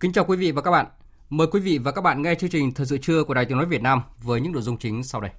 [0.00, 0.86] Kính chào quý vị và các bạn.
[1.30, 3.56] Mời quý vị và các bạn nghe chương trình Thời sự trưa của Đài Tiếng
[3.56, 5.30] nói Việt Nam với những nội dung chính sau đây.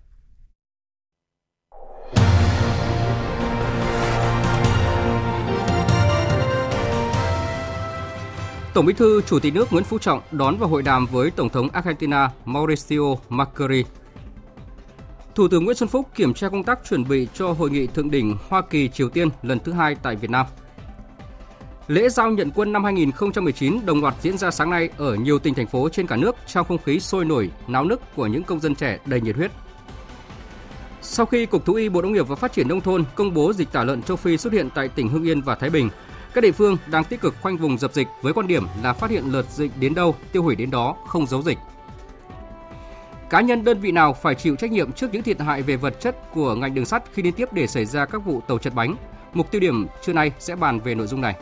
[8.74, 11.50] Tổng Bí thư, Chủ tịch nước Nguyễn Phú Trọng đón và hội đàm với Tổng
[11.50, 13.86] thống Argentina Mauricio Macri.
[15.36, 18.12] Thủ tướng Nguyễn Xuân Phúc kiểm tra công tác chuẩn bị cho hội nghị thượng
[18.12, 20.46] đỉnh Hoa Kỳ Triều Tiên lần thứ hai tại Việt Nam.
[21.92, 25.54] Lễ giao nhận quân năm 2019 đồng loạt diễn ra sáng nay ở nhiều tỉnh
[25.54, 28.60] thành phố trên cả nước trong không khí sôi nổi, náo nức của những công
[28.60, 29.52] dân trẻ đầy nhiệt huyết.
[31.02, 33.54] Sau khi Cục Thú y Bộ Nông nghiệp và Phát triển Nông thôn công bố
[33.54, 35.90] dịch tả lợn châu Phi xuất hiện tại tỉnh Hưng Yên và Thái Bình,
[36.34, 39.10] các địa phương đang tích cực khoanh vùng dập dịch với quan điểm là phát
[39.10, 41.58] hiện lợt dịch đến đâu, tiêu hủy đến đó, không giấu dịch.
[43.30, 46.02] Cá nhân đơn vị nào phải chịu trách nhiệm trước những thiệt hại về vật
[46.02, 48.74] chất của ngành đường sắt khi liên tiếp để xảy ra các vụ tàu chật
[48.76, 48.96] bánh?
[49.34, 51.36] Mục tiêu điểm trưa nay sẽ bàn về nội dung này.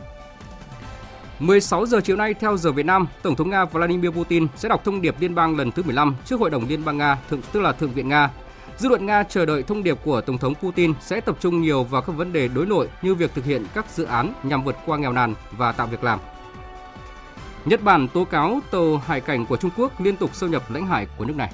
[1.40, 4.84] 16 giờ chiều nay theo giờ Việt Nam, Tổng thống Nga Vladimir Putin sẽ đọc
[4.84, 7.60] thông điệp liên bang lần thứ 15 trước Hội đồng Liên bang Nga, thượng tức
[7.60, 8.30] là Thượng viện Nga.
[8.78, 11.84] Dư luận Nga chờ đợi thông điệp của Tổng thống Putin sẽ tập trung nhiều
[11.84, 14.76] vào các vấn đề đối nội như việc thực hiện các dự án nhằm vượt
[14.86, 16.18] qua nghèo nàn và tạo việc làm.
[17.64, 20.86] Nhật Bản tố cáo tàu hải cảnh của Trung Quốc liên tục xâm nhập lãnh
[20.86, 21.52] hải của nước này.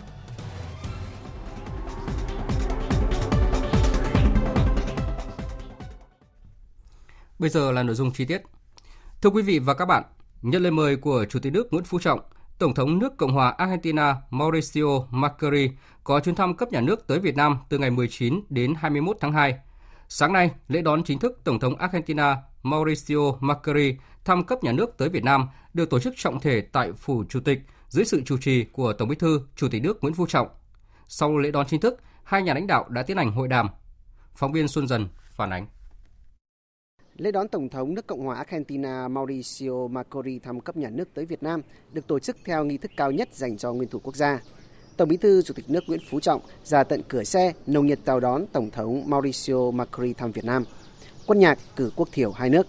[7.38, 8.55] Bây giờ là nội dung chi tiết.
[9.22, 10.02] Thưa quý vị và các bạn,
[10.42, 12.20] nhận lời mời của Chủ tịch nước Nguyễn Phú Trọng,
[12.58, 15.70] Tổng thống nước Cộng hòa Argentina Mauricio Macri
[16.04, 19.32] có chuyến thăm cấp nhà nước tới Việt Nam từ ngày 19 đến 21 tháng
[19.32, 19.58] 2.
[20.08, 24.94] Sáng nay, lễ đón chính thức Tổng thống Argentina Mauricio Macri thăm cấp nhà nước
[24.98, 28.38] tới Việt Nam được tổ chức trọng thể tại Phủ Chủ tịch dưới sự chủ
[28.38, 30.48] trì của Tổng bí thư Chủ tịch nước Nguyễn Phú Trọng.
[31.08, 33.68] Sau lễ đón chính thức, hai nhà lãnh đạo đã tiến hành hội đàm.
[34.34, 35.66] Phóng viên Xuân Dần phản ánh.
[37.18, 41.24] Lễ đón Tổng thống nước Cộng hòa Argentina Mauricio Macri thăm cấp nhà nước tới
[41.24, 41.62] Việt Nam
[41.92, 44.40] được tổ chức theo nghi thức cao nhất dành cho nguyên thủ quốc gia.
[44.96, 47.98] Tổng bí thư, Chủ tịch nước Nguyễn Phú Trọng ra tận cửa xe nồng nhiệt
[48.06, 50.64] chào đón Tổng thống Mauricio Macri thăm Việt Nam.
[51.26, 52.66] Quân nhạc cử quốc thiểu hai nước.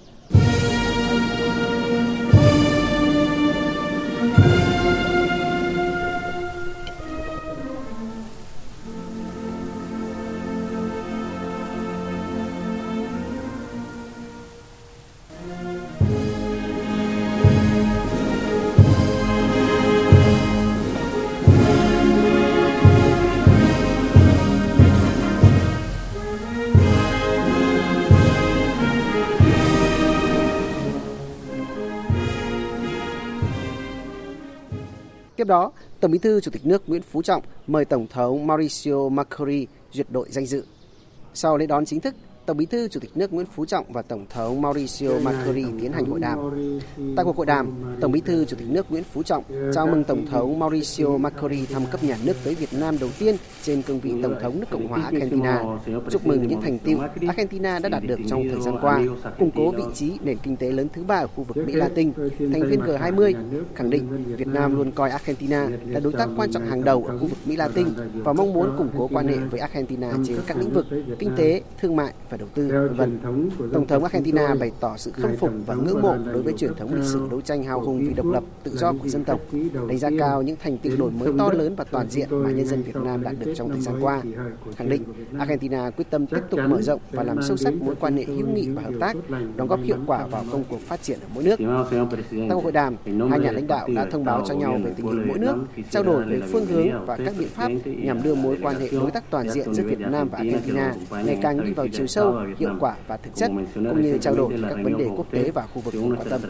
[35.48, 39.10] Tiếp đó, Tổng Bí thư Chủ tịch nước Nguyễn Phú Trọng mời Tổng thống Mauricio
[39.10, 40.66] Macri duyệt đội danh dự.
[41.34, 42.16] Sau lễ đón chính thức,
[42.48, 45.94] Tổng Bí thư Chủ tịch nước Nguyễn Phú Trọng và Tổng thống Mauricio Macri tiến
[45.94, 46.38] hành hội đàm.
[47.16, 47.72] Tại cuộc hội đàm,
[48.02, 49.44] Tổng Bí thư Chủ tịch nước Nguyễn Phú Trọng
[49.74, 53.36] chào mừng Tổng thống Mauricio Macri thăm cấp nhà nước tới Việt Nam đầu tiên
[53.64, 55.64] trên cương vị Tổng thống nước Cộng hòa Argentina.
[56.10, 59.02] Chúc mừng những thành tiệu Argentina đã đạt được trong thời gian qua,
[59.40, 62.14] củng cố vị trí nền kinh tế lớn thứ ba ở khu vực Mỹ Latin,
[62.40, 63.34] thành viên G20,
[63.76, 67.18] khẳng định Việt Nam luôn coi Argentina là đối tác quan trọng hàng đầu ở
[67.18, 70.58] khu vực Mỹ Latin và mong muốn củng cố quan hệ với Argentina trên các
[70.58, 70.86] lĩnh vực
[71.20, 73.20] kinh tế, thương mại và đầu tư, vân.
[73.74, 76.94] Tổng thống Argentina bày tỏ sự khâm phục và ngưỡng mộ đối với truyền thống
[76.94, 79.40] lịch sử đấu tranh hào hùng vì độc lập, tự do của dân tộc,
[79.88, 82.66] đánh giá cao những thành tựu đổi mới to lớn và toàn diện mà nhân
[82.66, 84.22] dân Việt Nam đạt được trong thời gian qua.
[84.76, 85.04] Khẳng định
[85.40, 88.48] Argentina quyết tâm tiếp tục mở rộng và làm sâu sắc mối quan hệ hữu
[88.48, 89.16] nghị và hợp tác,
[89.56, 91.60] đóng góp hiệu quả vào công cuộc phát triển ở mỗi nước.
[92.32, 92.96] Tại cuộc hội đàm,
[93.30, 95.56] hai nhà lãnh đạo đã thông báo cho nhau về tình hình mỗi nước,
[95.90, 99.12] trao đổi về phương hướng và các biện pháp nhằm đưa mối quan hệ đối
[99.12, 100.94] tác toàn diện giữa Việt Nam và Argentina
[101.26, 102.27] ngày càng đi vào chiều sâu,
[102.58, 105.68] hiệu quả và thực chất, cũng như trao đổi các vấn đề quốc tế và
[105.74, 106.42] khu vực quan tâm.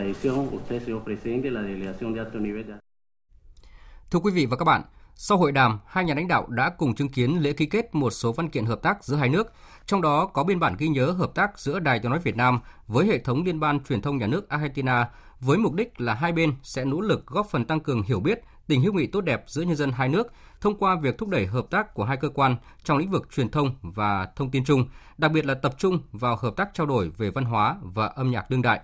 [4.12, 4.82] Thưa quý vị và các bạn,
[5.20, 8.10] Sau hội đàm, hai nhà lãnh đạo đã cùng chứng kiến lễ ký kết một
[8.10, 9.54] số văn kiện hợp tác giữa hai nước,
[9.86, 12.60] trong đó có biên bản ghi nhớ hợp tác giữa Đài Tiếng nói Việt Nam
[12.88, 15.10] với hệ thống liên ban truyền thông nhà nước Argentina
[15.40, 18.42] với mục đích là hai bên sẽ nỗ lực góp phần tăng cường hiểu biết,
[18.68, 20.28] tình hữu nghị tốt đẹp giữa nhân dân hai nước
[20.62, 23.50] thông qua việc thúc đẩy hợp tác của hai cơ quan trong lĩnh vực truyền
[23.50, 24.88] thông và thông tin chung,
[25.18, 28.32] đặc biệt là tập trung vào hợp tác trao đổi về văn hóa và âm
[28.32, 28.80] nhạc đương đại.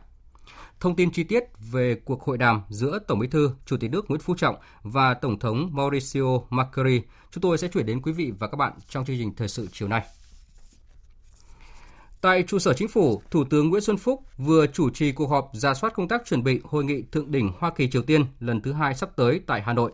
[0.80, 4.06] Thông tin chi tiết về cuộc hội đàm giữa Tổng Bí thư, Chủ tịch nước
[4.10, 7.02] Nguyễn Phú Trọng và Tổng thống Mauricio Macri,
[7.32, 9.68] chúng tôi sẽ chuyển đến quý vị và các bạn trong chương trình thời sự
[9.72, 10.02] chiều nay.
[12.24, 15.52] Tại trụ sở chính phủ, Thủ tướng Nguyễn Xuân Phúc vừa chủ trì cuộc họp
[15.54, 18.62] ra soát công tác chuẩn bị hội nghị thượng đỉnh Hoa Kỳ Triều Tiên lần
[18.62, 19.92] thứ hai sắp tới tại Hà Nội.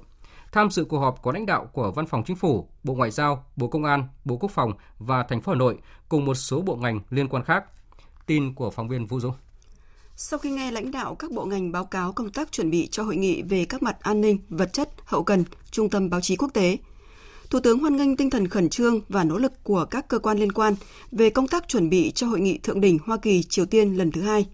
[0.52, 3.46] Tham dự cuộc họp có lãnh đạo của Văn phòng Chính phủ, Bộ Ngoại giao,
[3.56, 5.78] Bộ Công an, Bộ Quốc phòng và thành phố Hà Nội
[6.10, 7.64] cùng một số bộ ngành liên quan khác.
[8.26, 9.34] Tin của phóng viên Vũ dũng
[10.16, 13.04] Sau khi nghe lãnh đạo các bộ ngành báo cáo công tác chuẩn bị cho
[13.04, 16.36] hội nghị về các mặt an ninh, vật chất, hậu cần, trung tâm báo chí
[16.36, 16.78] quốc tế,
[17.50, 20.40] Thủ tướng hoan nghênh tinh thần khẩn trương và nỗ lực của các cơ quan
[20.40, 20.76] liên quan
[21.12, 24.12] về công tác chuẩn bị cho hội nghị thượng đỉnh Hoa Kỳ Triều Tiên lần
[24.12, 24.46] thứ hai.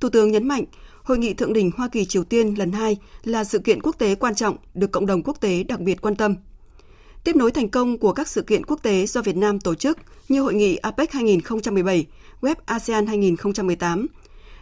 [0.00, 0.64] Thủ tướng nhấn mạnh,
[1.02, 4.14] hội nghị thượng đỉnh Hoa Kỳ Triều Tiên lần hai là sự kiện quốc tế
[4.14, 6.34] quan trọng được cộng đồng quốc tế đặc biệt quan tâm.
[7.24, 9.98] Tiếp nối thành công của các sự kiện quốc tế do Việt Nam tổ chức
[10.28, 12.06] như hội nghị APEC 2017,
[12.40, 14.06] Web ASEAN 2018,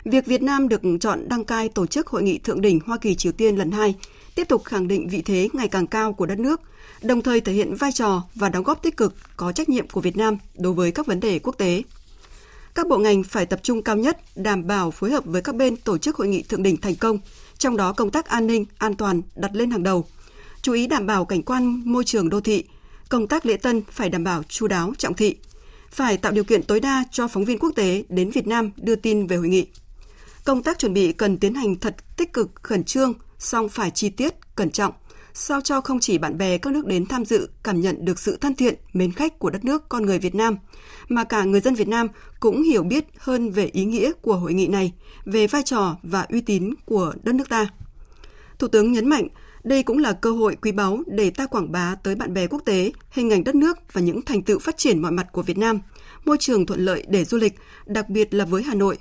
[0.05, 3.15] việc Việt Nam được chọn đăng cai tổ chức hội nghị thượng đỉnh Hoa Kỳ
[3.15, 3.95] Triều Tiên lần hai
[4.39, 6.61] tiếp tục khẳng định vị thế ngày càng cao của đất nước,
[7.03, 10.01] đồng thời thể hiện vai trò và đóng góp tích cực có trách nhiệm của
[10.01, 11.83] Việt Nam đối với các vấn đề quốc tế.
[12.75, 15.77] Các bộ ngành phải tập trung cao nhất đảm bảo phối hợp với các bên
[15.77, 17.19] tổ chức hội nghị thượng đỉnh thành công,
[17.59, 20.07] trong đó công tác an ninh, an toàn đặt lên hàng đầu.
[20.63, 22.65] Chú ý đảm bảo cảnh quan môi trường đô thị,
[23.09, 25.37] công tác lễ tân phải đảm bảo chu đáo, trọng thị.
[25.91, 28.97] Phải tạo điều kiện tối đa cho phóng viên quốc tế đến Việt Nam đưa
[28.97, 29.67] tin về hội nghị.
[30.45, 34.09] Công tác chuẩn bị cần tiến hành thật tích cực, khẩn trương, song phải chi
[34.09, 34.93] tiết, cẩn trọng,
[35.35, 38.37] sao cho không chỉ bạn bè các nước đến tham dự cảm nhận được sự
[38.37, 40.57] thân thiện, mến khách của đất nước con người Việt Nam,
[41.09, 42.09] mà cả người dân Việt Nam
[42.41, 44.93] cũng hiểu biết hơn về ý nghĩa của hội nghị này,
[45.25, 47.69] về vai trò và uy tín của đất nước ta.
[48.59, 49.29] Thủ tướng nhấn mạnh,
[49.65, 52.63] đây cũng là cơ hội quý báu để ta quảng bá tới bạn bè quốc
[52.65, 55.59] tế hình ảnh đất nước và những thành tựu phát triển mọi mặt của Việt
[55.59, 55.81] Nam,
[56.25, 57.55] môi trường thuận lợi để du lịch,
[57.87, 58.99] đặc biệt là với Hà Nội,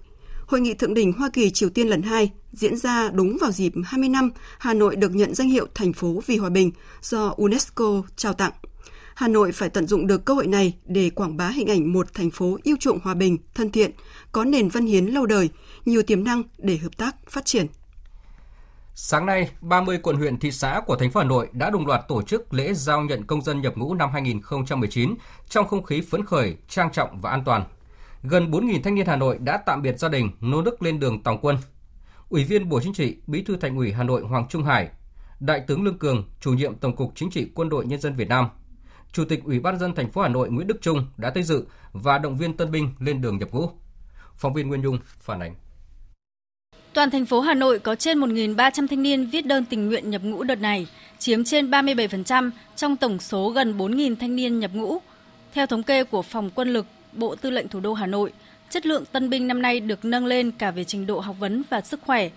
[0.47, 3.73] Hội nghị thượng đỉnh Hoa Kỳ Triều Tiên lần 2 diễn ra đúng vào dịp
[3.85, 6.71] 20 năm Hà Nội được nhận danh hiệu thành phố vì hòa bình
[7.01, 8.51] do UNESCO trao tặng.
[9.15, 12.13] Hà Nội phải tận dụng được cơ hội này để quảng bá hình ảnh một
[12.13, 13.91] thành phố yêu chuộng hòa bình, thân thiện,
[14.31, 15.49] có nền văn hiến lâu đời,
[15.85, 17.67] nhiều tiềm năng để hợp tác phát triển.
[18.95, 22.07] Sáng nay, 30 quận huyện thị xã của thành phố Hà Nội đã đồng loạt
[22.07, 25.15] tổ chức lễ giao nhận công dân nhập ngũ năm 2019
[25.49, 27.63] trong không khí phấn khởi, trang trọng và an toàn
[28.27, 31.23] gần 4.000 thanh niên Hà Nội đã tạm biệt gia đình, nô nức lên đường
[31.23, 31.57] tòng quân.
[32.29, 34.89] Ủy viên Bộ Chính trị, Bí thư Thành ủy Hà Nội Hoàng Trung Hải,
[35.39, 38.27] Đại tướng Lương Cường, chủ nhiệm Tổng cục Chính trị Quân đội Nhân dân Việt
[38.27, 38.47] Nam,
[39.11, 41.65] Chủ tịch Ủy ban dân thành phố Hà Nội Nguyễn Đức Trung đã tới dự
[41.93, 43.69] và động viên tân binh lên đường nhập ngũ.
[44.35, 45.55] Phóng viên Nguyên Nhung phản ánh.
[46.93, 50.21] Toàn thành phố Hà Nội có trên 1.300 thanh niên viết đơn tình nguyện nhập
[50.23, 50.87] ngũ đợt này,
[51.19, 54.97] chiếm trên 37% trong tổng số gần 4.000 thanh niên nhập ngũ.
[55.53, 56.85] Theo thống kê của Phòng Quân lực,
[57.17, 58.31] Bộ Tư lệnh Thủ đô Hà Nội,
[58.69, 61.63] chất lượng tân binh năm nay được nâng lên cả về trình độ học vấn
[61.69, 62.29] và sức khỏe.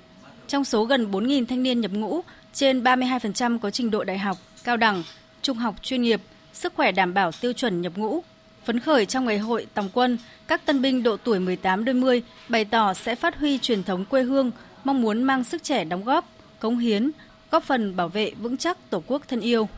[0.48, 2.20] Trong số gần 4.000 thanh niên nhập ngũ,
[2.52, 5.02] trên 32% có trình độ đại học, cao đẳng,
[5.42, 6.20] trung học chuyên nghiệp,
[6.52, 8.22] sức khỏe đảm bảo tiêu chuẩn nhập ngũ.
[8.64, 12.22] Phấn khởi trong ngày hội tòng quân, các tân binh độ tuổi 18 đôi mươi
[12.48, 14.50] bày tỏ sẽ phát huy truyền thống quê hương,
[14.84, 16.28] mong muốn mang sức trẻ đóng góp,
[16.58, 17.10] cống hiến,
[17.50, 19.68] góp phần bảo vệ vững chắc Tổ quốc thân yêu.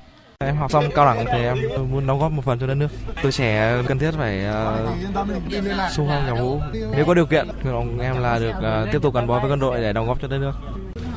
[0.47, 1.57] Em học xong cao đẳng thì em
[1.93, 2.89] muốn đóng góp một phần cho đất nước.
[3.23, 6.61] Tôi trẻ cần thiết phải uh, xung phong nhập ngũ.
[6.97, 9.61] Nếu có điều kiện, nguyện em là được uh, tiếp tục gắn bó với quân
[9.61, 10.53] đội để đóng góp cho đất nước.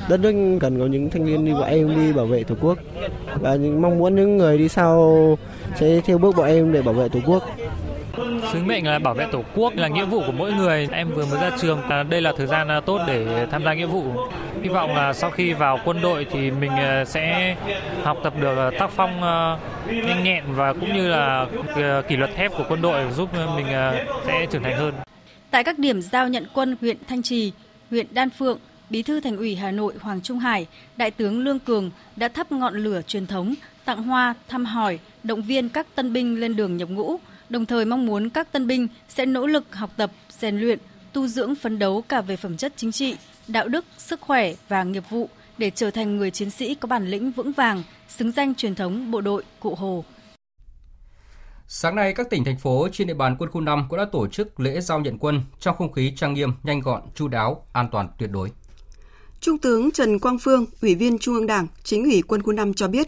[0.10, 2.78] Đất nước cần có những thanh niên như bọn em đi bảo vệ tổ quốc
[3.40, 5.38] và mong muốn những người đi sau
[5.76, 7.44] sẽ theo bước bọn em để bảo vệ tổ quốc.
[8.54, 10.88] Sứ mệnh là bảo vệ Tổ quốc là nghĩa vụ của mỗi người.
[10.92, 14.04] Em vừa mới ra trường, đây là thời gian tốt để tham gia nghĩa vụ.
[14.66, 17.56] Hy vọng là sau khi vào quân đội thì mình ờ, sẽ
[18.04, 21.46] học tập được ờ, tác phong ờ, nhanh nhẹn và cũng như là
[22.08, 23.66] kỷ luật thép của quân đội giúp mình
[24.26, 24.94] sẽ trưởng thành hơn.
[25.52, 27.52] Tại các điểm giao nhận quân huyện Thanh Trì,
[27.90, 30.68] huyện Đan Phượng, Bí thư Thành ủy Hà Nội Hoàng Trung Hải,
[30.98, 33.54] Đại tướng Lương Cường đã thắp ngọn lửa truyền thống,
[33.86, 37.18] tặng hoa, thăm hỏi, động viên các tân binh lên đường nhập ngũ,
[37.50, 40.80] đồng thời mong muốn các tân binh sẽ nỗ lực học tập, rèn luyện,
[41.14, 43.16] tu dưỡng phấn đấu cả về phẩm chất chính trị,
[43.48, 47.08] đạo đức, sức khỏe và nghiệp vụ để trở thành người chiến sĩ có bản
[47.08, 50.06] lĩnh vững vàng, xứng danh truyền thống bộ đội Cụ Hồ.
[51.68, 54.28] Sáng nay, các tỉnh, thành phố trên địa bàn quân khu 5 cũng đã tổ
[54.28, 57.88] chức lễ giao nhận quân trong không khí trang nghiêm, nhanh gọn, chu đáo, an
[57.92, 58.52] toàn tuyệt đối.
[59.40, 62.74] Trung tướng Trần Quang Phương, Ủy viên Trung ương Đảng, Chính ủy quân khu 5
[62.74, 63.08] cho biết,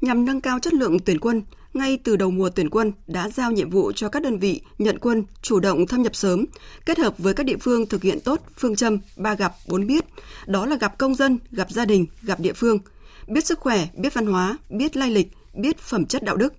[0.00, 1.42] nhằm nâng cao chất lượng tuyển quân,
[1.76, 4.98] ngay từ đầu mùa tuyển quân đã giao nhiệm vụ cho các đơn vị nhận
[4.98, 6.44] quân chủ động thâm nhập sớm,
[6.86, 10.04] kết hợp với các địa phương thực hiện tốt phương châm ba gặp bốn biết,
[10.46, 12.78] đó là gặp công dân, gặp gia đình, gặp địa phương,
[13.26, 16.54] biết sức khỏe, biết văn hóa, biết lai lịch, biết phẩm chất đạo đức.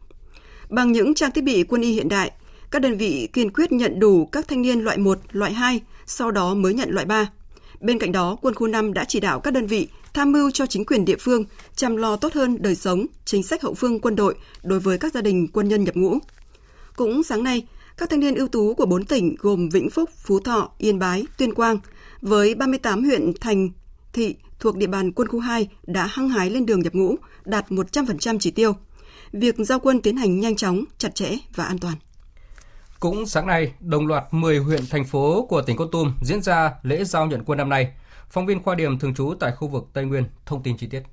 [0.69, 2.31] Bằng những trang thiết bị quân y hiện đại,
[2.71, 6.31] các đơn vị kiên quyết nhận đủ các thanh niên loại 1, loại 2, sau
[6.31, 7.29] đó mới nhận loại 3.
[7.79, 10.65] Bên cạnh đó, quân khu 5 đã chỉ đạo các đơn vị tham mưu cho
[10.65, 11.43] chính quyền địa phương
[11.75, 15.13] chăm lo tốt hơn đời sống, chính sách hậu phương quân đội đối với các
[15.13, 16.17] gia đình quân nhân nhập ngũ.
[16.95, 20.39] Cũng sáng nay, các thanh niên ưu tú của 4 tỉnh gồm Vĩnh Phúc, Phú
[20.39, 21.79] Thọ, Yên Bái, Tuyên Quang
[22.21, 23.69] với 38 huyện thành
[24.13, 27.69] thị thuộc địa bàn quân khu 2 đã hăng hái lên đường nhập ngũ, đạt
[27.69, 28.73] 100% chỉ tiêu.
[29.31, 31.95] Việc giao quân tiến hành nhanh chóng, chặt chẽ và an toàn.
[32.99, 36.71] Cũng sáng nay, đồng loạt 10 huyện thành phố của tỉnh Kon Tum diễn ra
[36.83, 37.93] lễ giao nhận quân năm nay.
[38.29, 41.03] Phóng viên Khoa Điểm thường trú tại khu vực Tây Nguyên thông tin chi tiết.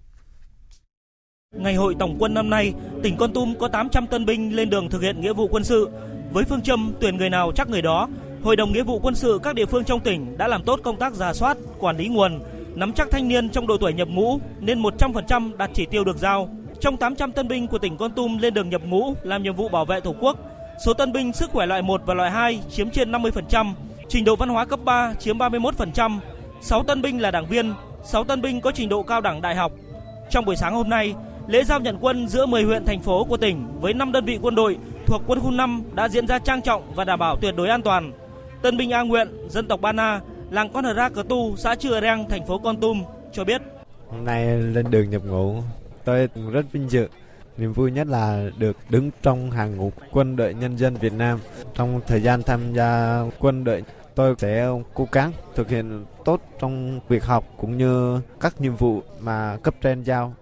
[1.54, 4.90] Ngày hội tổng quân năm nay, tỉnh Con Tum có 800 tân binh lên đường
[4.90, 5.88] thực hiện nghĩa vụ quân sự.
[6.32, 8.08] Với phương châm tuyển người nào chắc người đó,
[8.44, 10.96] Hội đồng nghĩa vụ quân sự các địa phương trong tỉnh đã làm tốt công
[10.96, 12.40] tác giả soát, quản lý nguồn,
[12.74, 16.16] nắm chắc thanh niên trong độ tuổi nhập ngũ nên 100% đạt chỉ tiêu được
[16.16, 16.48] giao.
[16.80, 19.68] Trong 800 tân binh của tỉnh Con Tum lên đường nhập ngũ làm nhiệm vụ
[19.68, 20.38] bảo vệ Tổ quốc,
[20.84, 23.72] số tân binh sức khỏe loại 1 và loại 2 chiếm trên 50%,
[24.08, 26.18] trình độ văn hóa cấp 3 chiếm 31%,
[26.64, 29.54] 6 tân binh là đảng viên, 6 tân binh có trình độ cao đẳng đại
[29.54, 29.72] học.
[30.30, 31.14] Trong buổi sáng hôm nay,
[31.46, 34.38] lễ giao nhận quân giữa 10 huyện thành phố của tỉnh với 5 đơn vị
[34.42, 37.54] quân đội thuộc quân khu 5 đã diễn ra trang trọng và đảm bảo tuyệt
[37.56, 38.12] đối an toàn.
[38.62, 41.74] Tân binh A Nguyện, dân tộc Ba Na, làng Con Hờ Ra Cờ Tu, xã
[41.74, 43.02] Chư Reng, thành phố Con Tum
[43.32, 43.62] cho biết.
[44.08, 45.62] Hôm nay lên đường nhập ngũ,
[46.04, 47.08] tôi rất vinh dự.
[47.56, 51.38] Niềm vui nhất là được đứng trong hàng ngũ quân đội nhân dân Việt Nam.
[51.74, 53.82] Trong thời gian tham gia quân đội,
[54.14, 59.02] tôi sẽ cố gắng thực hiện tốt trong việc học cũng như các nhiệm vụ
[59.20, 60.34] mà cấp trên giao.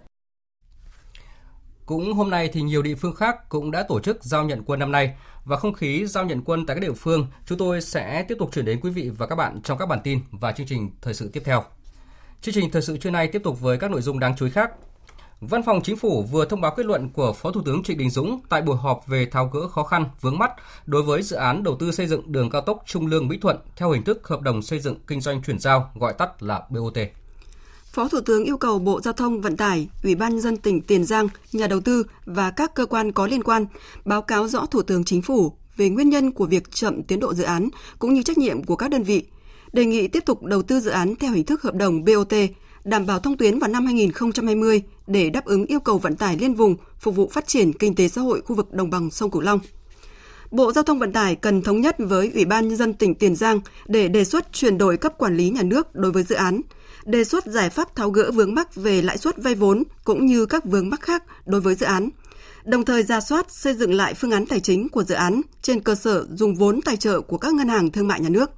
[1.86, 4.80] Cũng hôm nay thì nhiều địa phương khác cũng đã tổ chức giao nhận quân
[4.80, 5.14] năm nay
[5.44, 8.50] và không khí giao nhận quân tại các địa phương, chúng tôi sẽ tiếp tục
[8.52, 11.14] chuyển đến quý vị và các bạn trong các bản tin và chương trình thời
[11.14, 11.64] sự tiếp theo.
[12.40, 14.52] Chương trình thời sự trưa nay tiếp tục với các nội dung đáng chú ý
[14.52, 14.70] khác.
[15.48, 18.10] Văn phòng Chính phủ vừa thông báo kết luận của Phó Thủ tướng Trịnh Đình
[18.10, 20.52] Dũng tại buổi họp về tháo gỡ khó khăn vướng mắt
[20.86, 23.56] đối với dự án đầu tư xây dựng đường cao tốc Trung Lương Mỹ Thuận
[23.76, 26.98] theo hình thức hợp đồng xây dựng kinh doanh chuyển giao gọi tắt là BOT.
[27.92, 31.04] Phó Thủ tướng yêu cầu Bộ Giao thông Vận tải, Ủy ban dân tỉnh Tiền
[31.04, 33.66] Giang, nhà đầu tư và các cơ quan có liên quan
[34.04, 37.34] báo cáo rõ Thủ tướng Chính phủ về nguyên nhân của việc chậm tiến độ
[37.34, 37.68] dự án
[37.98, 39.22] cũng như trách nhiệm của các đơn vị.
[39.72, 42.34] Đề nghị tiếp tục đầu tư dự án theo hình thức hợp đồng BOT,
[42.84, 46.54] đảm bảo thông tuyến vào năm 2020 để đáp ứng yêu cầu vận tải liên
[46.54, 49.42] vùng, phục vụ phát triển kinh tế xã hội khu vực đồng bằng sông Cửu
[49.42, 49.60] Long.
[50.50, 53.36] Bộ Giao thông Vận tải cần thống nhất với Ủy ban nhân dân tỉnh Tiền
[53.36, 56.60] Giang để đề xuất chuyển đổi cấp quản lý nhà nước đối với dự án,
[57.04, 60.46] đề xuất giải pháp tháo gỡ vướng mắc về lãi suất vay vốn cũng như
[60.46, 62.08] các vướng mắc khác đối với dự án.
[62.64, 65.80] Đồng thời ra soát xây dựng lại phương án tài chính của dự án trên
[65.80, 68.50] cơ sở dùng vốn tài trợ của các ngân hàng thương mại nhà nước.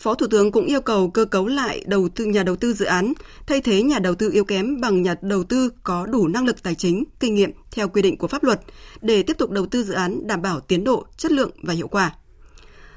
[0.00, 2.84] Phó Thủ tướng cũng yêu cầu cơ cấu lại đầu tư nhà đầu tư dự
[2.84, 3.12] án,
[3.46, 6.62] thay thế nhà đầu tư yếu kém bằng nhà đầu tư có đủ năng lực
[6.62, 8.60] tài chính, kinh nghiệm theo quy định của pháp luật
[9.00, 11.88] để tiếp tục đầu tư dự án đảm bảo tiến độ, chất lượng và hiệu
[11.88, 12.12] quả.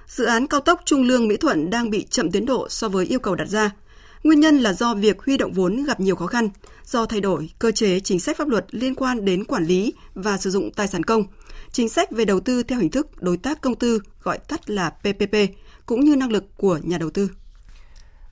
[0.08, 3.06] Dự án cao tốc Trung Lương Mỹ Thuận đang bị chậm tiến độ so với
[3.06, 3.72] yêu cầu đặt ra.
[4.24, 6.50] Nguyên nhân là do việc huy động vốn gặp nhiều khó khăn,
[6.86, 10.38] do thay đổi cơ chế chính sách pháp luật liên quan đến quản lý và
[10.38, 11.24] sử dụng tài sản công,
[11.72, 14.90] chính sách về đầu tư theo hình thức đối tác công tư gọi tắt là
[14.90, 15.36] PPP
[15.86, 17.32] cũng như năng lực của nhà đầu tư.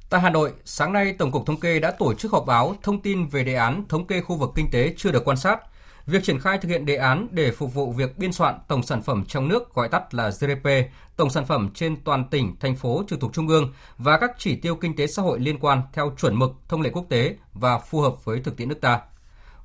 [0.09, 3.01] Tại Hà Nội, sáng nay Tổng cục Thống kê đã tổ chức họp báo thông
[3.01, 5.59] tin về đề án thống kê khu vực kinh tế chưa được quan sát.
[6.05, 9.01] Việc triển khai thực hiện đề án để phục vụ việc biên soạn tổng sản
[9.01, 10.69] phẩm trong nước gọi tắt là GDP,
[11.15, 14.55] tổng sản phẩm trên toàn tỉnh, thành phố trực thuộc trung ương và các chỉ
[14.55, 17.79] tiêu kinh tế xã hội liên quan theo chuẩn mực thông lệ quốc tế và
[17.79, 19.01] phù hợp với thực tiễn nước ta.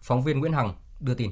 [0.01, 1.31] Phóng viên Nguyễn Hằng đưa tin.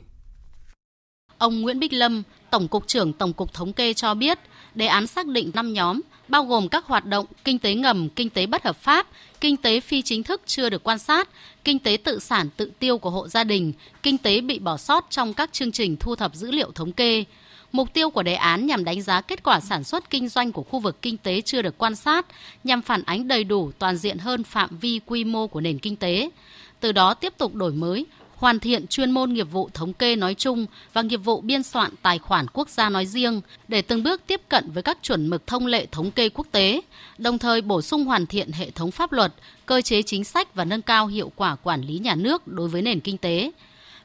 [1.38, 4.38] Ông Nguyễn Bích Lâm, Tổng cục trưởng Tổng cục Thống kê cho biết,
[4.75, 8.31] đề án xác định 5 nhóm bao gồm các hoạt động kinh tế ngầm, kinh
[8.31, 9.07] tế bất hợp pháp,
[9.40, 11.28] kinh tế phi chính thức chưa được quan sát,
[11.64, 15.07] kinh tế tự sản tự tiêu của hộ gia đình, kinh tế bị bỏ sót
[15.11, 17.25] trong các chương trình thu thập dữ liệu thống kê.
[17.73, 20.62] Mục tiêu của đề án nhằm đánh giá kết quả sản xuất kinh doanh của
[20.62, 22.26] khu vực kinh tế chưa được quan sát,
[22.64, 25.97] nhằm phản ánh đầy đủ toàn diện hơn phạm vi quy mô của nền kinh
[25.97, 26.31] tế.
[26.81, 28.07] Từ đó tiếp tục đổi mới,
[28.45, 31.91] hoàn thiện chuyên môn nghiệp vụ thống kê nói chung và nghiệp vụ biên soạn
[32.03, 35.47] tài khoản quốc gia nói riêng để từng bước tiếp cận với các chuẩn mực
[35.47, 36.81] thông lệ thống kê quốc tế,
[37.19, 39.33] đồng thời bổ sung hoàn thiện hệ thống pháp luật,
[39.67, 42.83] cơ chế chính sách và nâng cao hiệu quả quản lý nhà nước đối với
[42.83, 43.51] nền kinh tế.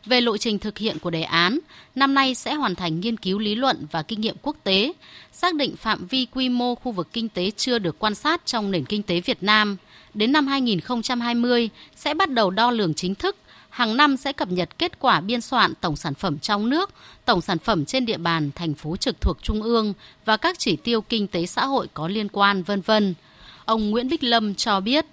[0.05, 1.59] Về lộ trình thực hiện của đề án,
[1.95, 4.93] năm nay sẽ hoàn thành nghiên cứu lý luận và kinh nghiệm quốc tế,
[5.31, 8.71] xác định phạm vi quy mô khu vực kinh tế chưa được quan sát trong
[8.71, 9.77] nền kinh tế Việt Nam.
[10.13, 13.35] Đến năm 2020 sẽ bắt đầu đo lường chính thức
[13.79, 16.89] hàng năm sẽ cập nhật kết quả biên soạn tổng sản phẩm trong nước,
[17.25, 19.93] tổng sản phẩm trên địa bàn thành phố trực thuộc trung ương
[20.25, 23.13] và các chỉ tiêu kinh tế xã hội có liên quan vân vân.
[23.65, 25.05] Ông Nguyễn Bích Lâm cho biết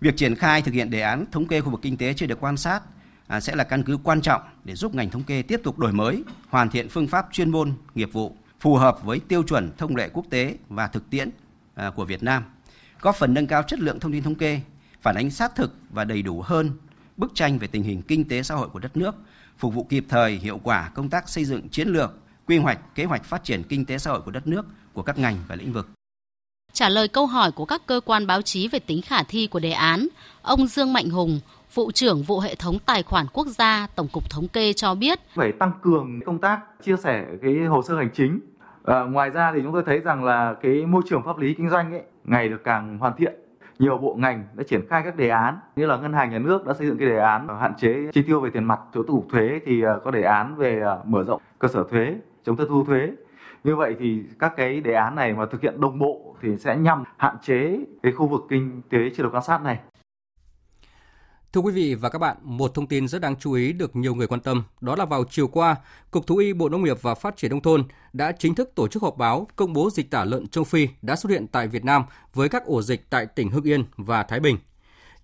[0.00, 2.40] Việc triển khai thực hiện đề án thống kê khu vực kinh tế chưa được
[2.40, 2.80] quan sát
[3.26, 5.92] à, sẽ là căn cứ quan trọng để giúp ngành thống kê tiếp tục đổi
[5.92, 9.96] mới, hoàn thiện phương pháp chuyên môn, nghiệp vụ phù hợp với tiêu chuẩn thông
[9.96, 11.30] lệ quốc tế và thực tiễn
[11.74, 12.44] à, của Việt Nam,
[13.00, 14.60] góp phần nâng cao chất lượng thông tin thống kê,
[15.02, 16.70] phản ánh sát thực và đầy đủ hơn
[17.16, 19.14] bức tranh về tình hình kinh tế xã hội của đất nước,
[19.58, 22.10] phục vụ kịp thời hiệu quả công tác xây dựng chiến lược,
[22.46, 25.18] quy hoạch, kế hoạch phát triển kinh tế xã hội của đất nước của các
[25.18, 25.88] ngành và lĩnh vực.
[26.72, 29.60] Trả lời câu hỏi của các cơ quan báo chí về tính khả thi của
[29.60, 30.08] đề án,
[30.42, 31.40] ông Dương Mạnh Hùng,
[31.74, 35.20] vụ trưởng vụ hệ thống tài khoản quốc gia Tổng cục Thống kê cho biết
[35.34, 38.40] phải tăng cường công tác chia sẻ cái hồ sơ hành chính.
[38.84, 41.70] À, ngoài ra thì chúng tôi thấy rằng là cái môi trường pháp lý kinh
[41.70, 43.32] doanh ấy ngày được càng hoàn thiện
[43.82, 46.66] nhiều bộ ngành đã triển khai các đề án, như là ngân hàng nhà nước
[46.66, 49.24] đã xây dựng cái đề án hạn chế chi tiêu về tiền mặt chỗ thủ
[49.30, 52.66] thuế thì ờ, có đề án về ờ, mở rộng cơ sở thuế, chống thất
[52.68, 53.10] thu thuế.
[53.64, 56.76] Như vậy thì các cái đề án này mà thực hiện đồng bộ thì sẽ
[56.76, 59.78] nhằm hạn chế cái khu vực kinh tế chưa được quan sát này.
[61.52, 64.14] Thưa quý vị và các bạn, một thông tin rất đáng chú ý được nhiều
[64.14, 65.76] người quan tâm, đó là vào chiều qua,
[66.10, 68.88] Cục Thú y Bộ Nông nghiệp và Phát triển nông thôn đã chính thức tổ
[68.88, 71.84] chức họp báo công bố dịch tả lợn châu Phi đã xuất hiện tại Việt
[71.84, 72.02] Nam
[72.34, 74.58] với các ổ dịch tại tỉnh Hưng Yên và Thái Bình.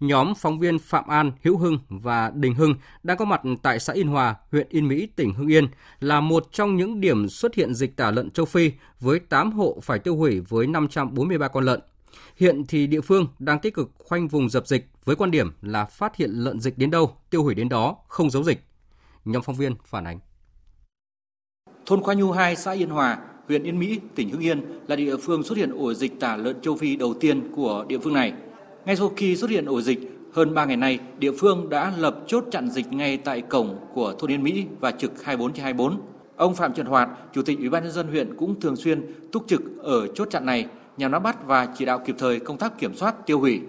[0.01, 3.93] Nhóm phóng viên Phạm An, Hữu Hưng và Đình Hưng đang có mặt tại xã
[3.93, 5.69] Yên Hòa, huyện Yên Mỹ, tỉnh Hưng Yên
[6.01, 9.79] là một trong những điểm xuất hiện dịch tả lợn châu Phi với 8 hộ
[9.83, 11.81] phải tiêu hủy với 543 con lợn.
[12.37, 15.85] Hiện thì địa phương đang tích cực khoanh vùng dập dịch với quan điểm là
[15.85, 18.61] phát hiện lợn dịch đến đâu, tiêu hủy đến đó, không giấu dịch.
[19.25, 20.19] Nhóm phóng viên phản ánh.
[21.87, 25.17] Thôn Khoa Nhu 2, xã Yên Hòa, huyện Yên Mỹ, tỉnh Hưng Yên là địa
[25.17, 28.33] phương xuất hiện ổ dịch tả lợn châu Phi đầu tiên của địa phương này.
[28.87, 29.99] Ngay sau khi xuất hiện ổ dịch,
[30.33, 34.15] hơn 3 ngày nay, địa phương đã lập chốt chặn dịch ngay tại cổng của
[34.19, 36.01] thôn Yên Mỹ và trực 24 trên 24.
[36.37, 39.45] Ông Phạm Trần Hoạt, Chủ tịch Ủy ban nhân dân huyện cũng thường xuyên túc
[39.49, 40.67] trực ở chốt chặn này
[40.99, 43.61] nhằm nắm bắt và chỉ đạo kịp thời công tác kiểm soát tiêu hủy.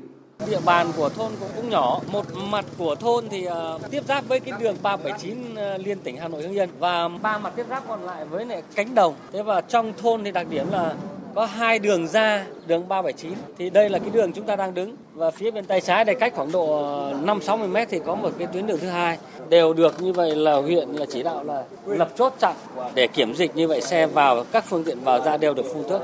[0.47, 4.27] Địa bàn của thôn cũng cũng nhỏ, một mặt của thôn thì uh, tiếp giáp
[4.27, 7.53] với cái đường 379 uh, ờ, liên tỉnh Hà Nội Hưng Yên và ba mặt
[7.55, 9.15] tiếp giáp còn lại với lại cánh đồng.
[9.33, 10.95] Thế và trong thôn thì đặc điểm là
[11.35, 14.95] có hai đường ra đường 379 thì đây là cái đường chúng ta đang đứng.
[15.13, 18.15] Và phía bên tay trái đây cách khoảng độ ờ, 5 60 mét thì có
[18.15, 19.17] một cái tuyến đường thứ hai.
[19.49, 22.55] Đều được như vậy là huyện là chỉ đạo là lập chốt chặn.
[22.95, 25.83] Để kiểm dịch như vậy xe vào các phương tiện vào ra đều được phun
[25.89, 26.01] thuốc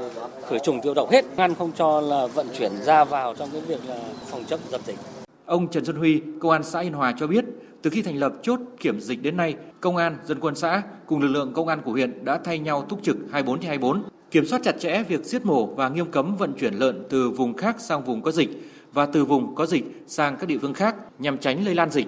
[0.50, 1.26] khử trùng tiêu độc hết.
[1.38, 4.82] Ngăn không cho là vận chuyển ra vào trong cái việc là phòng chống dập
[4.86, 4.98] dịch.
[5.46, 7.46] Ông Trần Xuân Huy, công an xã Yên Hòa cho biết,
[7.82, 11.22] từ khi thành lập chốt kiểm dịch đến nay, công an, dân quân xã cùng
[11.22, 14.04] lực lượng công an của huyện đã thay nhau túc trực 24 trên 24
[14.36, 17.54] kiểm soát chặt chẽ việc giết mổ và nghiêm cấm vận chuyển lợn từ vùng
[17.54, 18.50] khác sang vùng có dịch
[18.94, 22.08] và từ vùng có dịch sang các địa phương khác nhằm tránh lây lan dịch.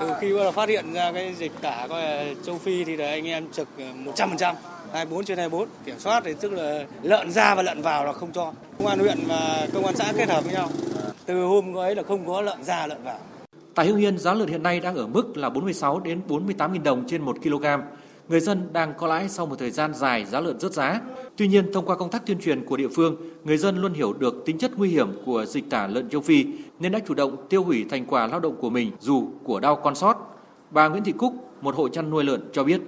[0.00, 3.26] Từ khi phát hiện ra cái dịch tả coi là châu Phi thì là anh
[3.26, 3.68] em trực
[4.16, 4.54] 100%,
[4.92, 5.68] 24 trên 24.
[5.84, 8.52] Kiểm soát thì tức là lợn ra và lợn vào là không cho.
[8.78, 10.68] Công an huyện và công an xã kết hợp với nhau.
[11.26, 13.18] Từ hôm ấy là không có lợn ra lợn vào.
[13.74, 16.82] Tại Hưng Yên, giá lợn hiện nay đang ở mức là 46 đến 48 000
[16.82, 17.64] đồng trên 1 kg
[18.28, 21.00] người dân đang có lãi sau một thời gian dài giá lợn rớt giá.
[21.36, 24.12] Tuy nhiên, thông qua công tác tuyên truyền của địa phương, người dân luôn hiểu
[24.12, 26.46] được tính chất nguy hiểm của dịch tả lợn châu Phi
[26.80, 29.76] nên đã chủ động tiêu hủy thành quả lao động của mình dù của đau
[29.76, 30.16] con sót.
[30.70, 32.80] Bà Nguyễn Thị Cúc, một hộ chăn nuôi lợn cho biết.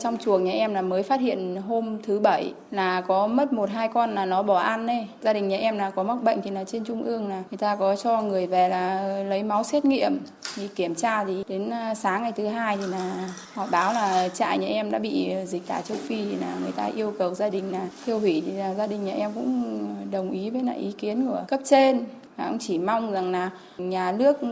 [0.00, 3.70] Trong chuồng nhà em là mới phát hiện hôm thứ bảy là có mất một
[3.70, 5.06] hai con là nó bỏ ăn đấy.
[5.22, 7.58] Gia đình nhà em là có mắc bệnh thì là trên trung ương là người
[7.58, 10.18] ta có cho người về là lấy máu xét nghiệm,
[10.56, 14.28] đi kiểm tra thì đến à, sáng ngày thứ hai thì là họ báo là
[14.28, 17.34] trại nhà em đã bị dịch tả châu Phi thì là người ta yêu cầu
[17.34, 19.74] gia đình là tiêu hủy thì là gia đình nhà em cũng
[20.10, 22.04] đồng ý với lại ý kiến của cấp trên.
[22.36, 24.48] Cũng chỉ mong rằng là nhà nước ừ,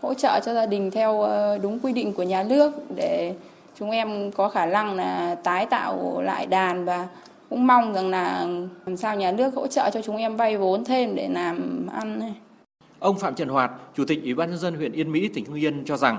[0.00, 3.34] hỗ trợ cho gia đình theo ờ, đúng quy định của nhà nước để
[3.78, 7.08] chúng em có khả năng là tái tạo lại đàn và
[7.50, 8.46] cũng mong rằng là
[8.86, 12.34] làm sao nhà nước hỗ trợ cho chúng em vay vốn thêm để làm ăn.
[12.98, 15.60] Ông Phạm Trần Hoạt, Chủ tịch Ủy ban nhân dân huyện Yên Mỹ, tỉnh Hưng
[15.60, 16.18] Yên cho rằng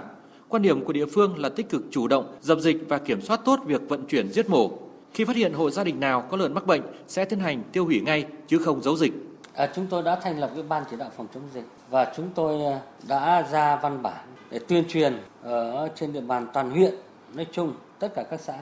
[0.49, 3.39] quan điểm của địa phương là tích cực chủ động dập dịch và kiểm soát
[3.45, 4.71] tốt việc vận chuyển giết mổ.
[5.13, 7.85] Khi phát hiện hộ gia đình nào có lợn mắc bệnh sẽ tiến hành tiêu
[7.85, 9.13] hủy ngay chứ không giấu dịch.
[9.53, 12.29] À, chúng tôi đã thành lập cái ban chỉ đạo phòng chống dịch và chúng
[12.35, 16.93] tôi à, đã ra văn bản để tuyên truyền ở trên địa bàn toàn huyện
[17.33, 18.57] nói chung tất cả các xã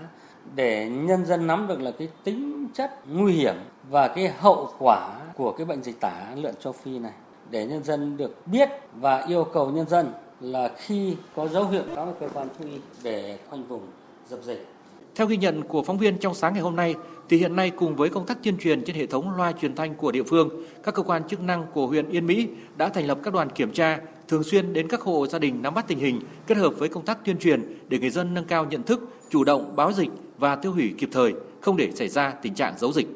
[0.56, 3.56] để nhân dân nắm được là cái tính chất nguy hiểm
[3.90, 7.14] và cái hậu quả của cái bệnh dịch tả lợn châu Phi này
[7.50, 11.84] để nhân dân được biết và yêu cầu nhân dân là khi có dấu hiệu
[11.96, 13.82] báo cơ quan thú y để khoanh vùng
[14.30, 14.68] dập dịch.
[15.16, 16.96] Theo ghi nhận của phóng viên trong sáng ngày hôm nay,
[17.30, 19.96] thì hiện nay cùng với công tác tuyên truyền trên hệ thống loa truyền thanh
[19.96, 20.50] của địa phương,
[20.84, 22.48] các cơ quan chức năng của huyện Yên Mỹ
[22.78, 25.74] đã thành lập các đoàn kiểm tra thường xuyên đến các hộ gia đình nắm
[25.74, 28.66] bắt tình hình, kết hợp với công tác tuyên truyền để người dân nâng cao
[28.66, 32.32] nhận thức, chủ động báo dịch và tiêu hủy kịp thời, không để xảy ra
[32.42, 33.08] tình trạng giấu dịch.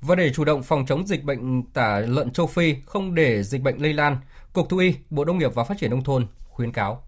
[0.00, 3.62] Và để chủ động phòng chống dịch bệnh tả lợn châu Phi, không để dịch
[3.62, 4.16] bệnh lây lan,
[4.52, 7.02] Cục Thú y, Bộ Nông nghiệp và Phát triển Nông thôn khuyến cáo.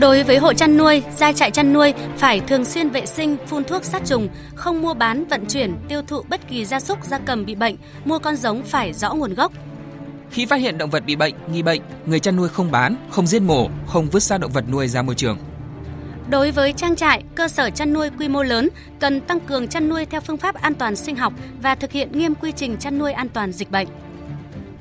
[0.00, 3.64] Đối với hộ chăn nuôi, gia trại chăn nuôi phải thường xuyên vệ sinh, phun
[3.64, 7.18] thuốc sát trùng, không mua bán, vận chuyển, tiêu thụ bất kỳ gia súc, gia
[7.18, 9.52] cầm bị bệnh, mua con giống phải rõ nguồn gốc.
[10.30, 13.26] Khi phát hiện động vật bị bệnh, nghi bệnh, người chăn nuôi không bán, không
[13.26, 15.38] giết mổ, không vứt xác động vật nuôi ra môi trường.
[16.30, 19.88] Đối với trang trại, cơ sở chăn nuôi quy mô lớn cần tăng cường chăn
[19.88, 22.98] nuôi theo phương pháp an toàn sinh học và thực hiện nghiêm quy trình chăn
[22.98, 23.88] nuôi an toàn dịch bệnh.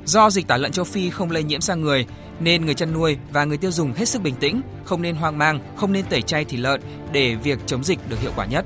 [0.05, 2.05] Do dịch tả lợn châu Phi không lây nhiễm sang người,
[2.39, 5.38] nên người chăn nuôi và người tiêu dùng hết sức bình tĩnh, không nên hoang
[5.38, 6.81] mang, không nên tẩy chay thịt lợn
[7.12, 8.65] để việc chống dịch được hiệu quả nhất.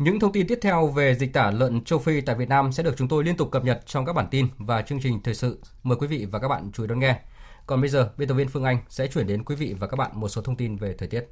[0.00, 2.82] Những thông tin tiếp theo về dịch tả lợn châu Phi tại Việt Nam sẽ
[2.82, 5.34] được chúng tôi liên tục cập nhật trong các bản tin và chương trình thời
[5.34, 5.58] sự.
[5.82, 7.20] Mời quý vị và các bạn chú ý đón nghe.
[7.66, 9.96] Còn bây giờ, biên tập viên Phương Anh sẽ chuyển đến quý vị và các
[9.96, 11.24] bạn một số thông tin về thời tiết.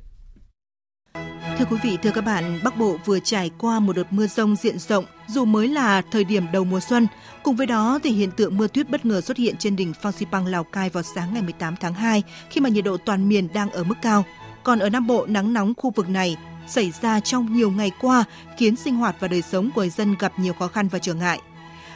[1.59, 4.57] Thưa quý vị, thưa các bạn, Bắc Bộ vừa trải qua một đợt mưa rông
[4.57, 7.07] diện rộng dù mới là thời điểm đầu mùa xuân.
[7.43, 10.13] Cùng với đó thì hiện tượng mưa tuyết bất ngờ xuất hiện trên đỉnh Phan
[10.13, 13.49] Xipang Lào Cai vào sáng ngày 18 tháng 2 khi mà nhiệt độ toàn miền
[13.53, 14.25] đang ở mức cao.
[14.65, 16.37] Còn ở Nam Bộ, nắng nóng khu vực này
[16.69, 18.25] xảy ra trong nhiều ngày qua
[18.59, 21.15] khiến sinh hoạt và đời sống của người dân gặp nhiều khó khăn và trở
[21.15, 21.41] ngại.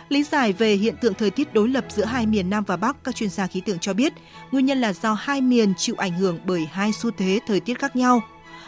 [0.08, 3.04] Lý giải về hiện tượng thời tiết đối lập giữa hai miền Nam và Bắc,
[3.04, 4.12] các chuyên gia khí tượng cho biết,
[4.50, 7.78] nguyên nhân là do hai miền chịu ảnh hưởng bởi hai xu thế thời tiết
[7.78, 8.20] khác nhau.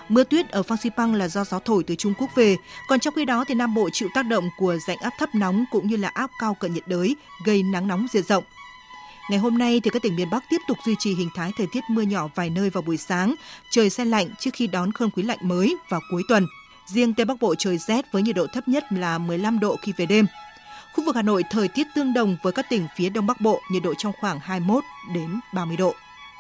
[0.09, 2.57] Mưa tuyết ở Phan Xipang là do gió thổi từ Trung Quốc về,
[2.89, 5.65] còn trong khi đó thì Nam Bộ chịu tác động của rãnh áp thấp nóng
[5.71, 8.45] cũng như là áp cao cận nhiệt đới gây nắng nóng diện rộng.
[9.31, 11.67] Ngày hôm nay thì các tỉnh miền Bắc tiếp tục duy trì hình thái thời
[11.67, 13.35] tiết mưa nhỏ vài nơi vào buổi sáng,
[13.71, 16.47] trời xe lạnh trước khi đón không khí lạnh mới vào cuối tuần.
[16.87, 19.93] Riêng Tây Bắc Bộ trời rét với nhiệt độ thấp nhất là 15 độ khi
[19.97, 20.27] về đêm.
[20.95, 23.61] Khu vực Hà Nội thời tiết tương đồng với các tỉnh phía Đông Bắc Bộ,
[23.71, 24.85] nhiệt độ trong khoảng 21
[25.15, 25.95] đến 30 độ.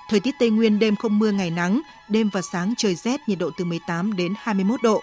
[0.08, 3.38] Thời tiết Tây Nguyên đêm không mưa ngày nắng, đêm và sáng trời rét nhiệt
[3.38, 5.02] độ từ 18 đến 21 độ.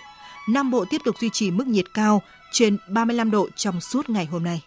[0.49, 4.25] Nam Bộ tiếp tục duy trì mức nhiệt cao trên 35 độ trong suốt ngày
[4.25, 4.61] hôm nay.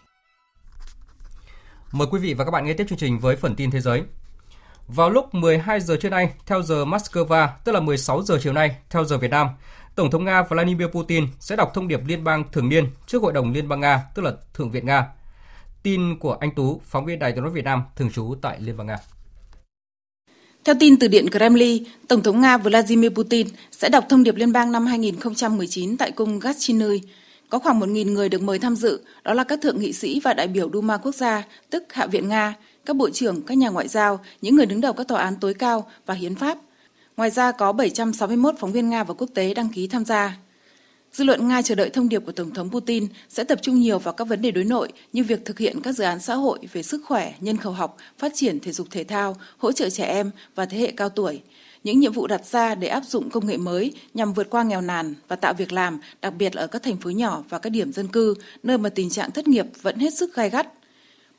[1.91, 4.03] Mời quý vị và các bạn nghe tiếp chương trình với phần tin thế giới.
[4.87, 8.75] Vào lúc 12 giờ trưa nay, theo giờ Moscow, tức là 16 giờ chiều nay,
[8.89, 9.47] theo giờ Việt Nam,
[9.95, 13.33] Tổng thống Nga Vladimir Putin sẽ đọc thông điệp liên bang thường niên trước Hội
[13.33, 15.07] đồng Liên bang Nga, tức là Thượng viện Nga.
[15.83, 18.77] Tin của anh Tú, phóng viên Đài tiếng nói Việt Nam, thường trú tại Liên
[18.77, 18.97] bang Nga.
[20.63, 24.51] Theo tin từ Điện Kremlin, Tổng thống Nga Vladimir Putin sẽ đọc thông điệp liên
[24.51, 27.01] bang năm 2019 tại cung Gatchinoi,
[27.49, 30.33] có khoảng 1.000 người được mời tham dự, đó là các thượng nghị sĩ và
[30.33, 32.55] đại biểu Duma quốc gia, tức Hạ viện Nga,
[32.85, 35.53] các bộ trưởng, các nhà ngoại giao, những người đứng đầu các tòa án tối
[35.53, 36.57] cao và hiến pháp.
[37.17, 40.37] Ngoài ra có 761 phóng viên Nga và quốc tế đăng ký tham gia.
[41.13, 43.99] Dư luận Nga chờ đợi thông điệp của Tổng thống Putin sẽ tập trung nhiều
[43.99, 46.59] vào các vấn đề đối nội như việc thực hiện các dự án xã hội
[46.73, 50.05] về sức khỏe, nhân khẩu học, phát triển thể dục thể thao, hỗ trợ trẻ
[50.05, 51.41] em và thế hệ cao tuổi.
[51.85, 54.81] Những nhiệm vụ đặt ra để áp dụng công nghệ mới nhằm vượt qua nghèo
[54.81, 57.69] nàn và tạo việc làm, đặc biệt là ở các thành phố nhỏ và các
[57.69, 60.67] điểm dân cư, nơi mà tình trạng thất nghiệp vẫn hết sức gai gắt.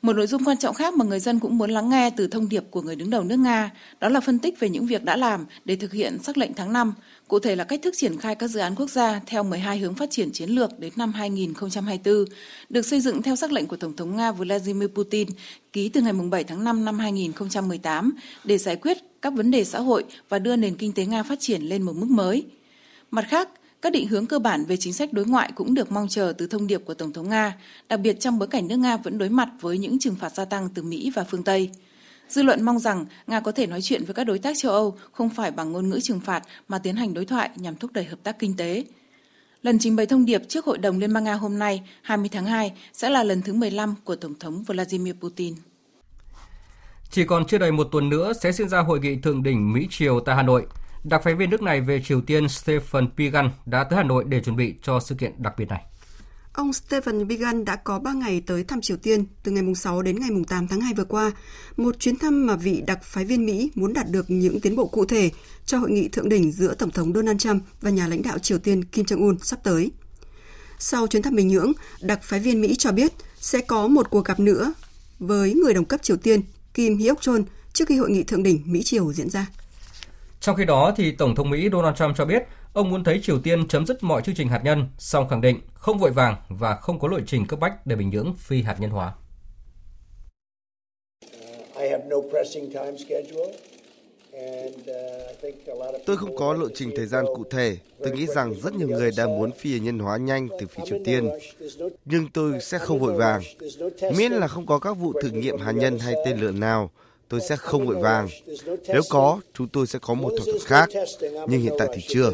[0.01, 2.49] Một nội dung quan trọng khác mà người dân cũng muốn lắng nghe từ thông
[2.49, 5.15] điệp của người đứng đầu nước Nga, đó là phân tích về những việc đã
[5.15, 6.93] làm để thực hiện sắc lệnh tháng 5,
[7.27, 9.95] cụ thể là cách thức triển khai các dự án quốc gia theo 12 hướng
[9.95, 12.25] phát triển chiến lược đến năm 2024,
[12.69, 15.27] được xây dựng theo sắc lệnh của Tổng thống Nga Vladimir Putin
[15.73, 19.79] ký từ ngày 7 tháng 5 năm 2018 để giải quyết các vấn đề xã
[19.79, 22.45] hội và đưa nền kinh tế Nga phát triển lên một mức mới.
[23.11, 23.49] Mặt khác,
[23.81, 26.47] các định hướng cơ bản về chính sách đối ngoại cũng được mong chờ từ
[26.47, 27.55] thông điệp của Tổng thống Nga,
[27.89, 30.45] đặc biệt trong bối cảnh nước Nga vẫn đối mặt với những trừng phạt gia
[30.45, 31.69] tăng từ Mỹ và phương Tây.
[32.29, 34.97] Dư luận mong rằng Nga có thể nói chuyện với các đối tác châu Âu
[35.11, 38.03] không phải bằng ngôn ngữ trừng phạt mà tiến hành đối thoại nhằm thúc đẩy
[38.03, 38.85] hợp tác kinh tế.
[39.61, 42.45] Lần trình bày thông điệp trước Hội đồng Liên bang Nga hôm nay, 20 tháng
[42.45, 45.55] 2, sẽ là lần thứ 15 của Tổng thống Vladimir Putin.
[47.11, 50.19] Chỉ còn chưa đầy một tuần nữa sẽ diễn ra hội nghị thượng đỉnh Mỹ-Triều
[50.19, 50.65] tại Hà Nội.
[51.03, 54.41] Đặc phái viên nước này về Triều Tiên Stephen Pigan đã tới Hà Nội để
[54.43, 55.83] chuẩn bị cho sự kiện đặc biệt này.
[56.53, 60.19] Ông Stephen Pigan đã có 3 ngày tới thăm Triều Tiên từ ngày 6 đến
[60.19, 61.31] ngày 8 tháng 2 vừa qua,
[61.77, 64.87] một chuyến thăm mà vị đặc phái viên Mỹ muốn đạt được những tiến bộ
[64.87, 65.31] cụ thể
[65.65, 68.57] cho hội nghị thượng đỉnh giữa Tổng thống Donald Trump và nhà lãnh đạo Triều
[68.57, 69.91] Tiên Kim Jong-un sắp tới.
[70.79, 74.25] Sau chuyến thăm Bình Nhưỡng, đặc phái viên Mỹ cho biết sẽ có một cuộc
[74.25, 74.73] gặp nữa
[75.19, 76.41] với người đồng cấp Triều Tiên
[76.73, 77.41] Kim Hyok Chol
[77.73, 79.47] trước khi hội nghị thượng đỉnh Mỹ-Triều diễn ra.
[80.39, 83.39] Trong khi đó, thì Tổng thống Mỹ Donald Trump cho biết ông muốn thấy Triều
[83.39, 86.75] Tiên chấm dứt mọi chương trình hạt nhân, song khẳng định không vội vàng và
[86.75, 89.13] không có lộ trình cấp bách để Bình Nhưỡng phi hạt nhân hóa.
[96.05, 97.77] Tôi không có lộ trình thời gian cụ thể.
[97.99, 100.83] Tôi nghĩ rằng rất nhiều người đang muốn phi hạt nhân hóa nhanh từ phía
[100.85, 101.29] Triều Tiên.
[102.05, 103.41] Nhưng tôi sẽ không vội vàng.
[104.17, 106.91] Miễn là không có các vụ thử nghiệm hạt nhân hay tên lửa nào,
[107.29, 108.27] tôi sẽ không vội vàng.
[108.87, 110.89] Nếu có, chúng tôi sẽ có một thỏa thuận khác.
[111.47, 112.31] Nhưng hiện tại thì chưa.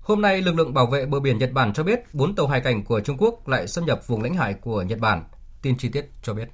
[0.00, 2.60] Hôm nay, lực lượng bảo vệ bờ biển Nhật Bản cho biết 4 tàu hải
[2.60, 5.24] cảnh của Trung Quốc lại xâm nhập vùng lãnh hải của Nhật Bản.
[5.62, 6.48] Tin chi tiết cho biết.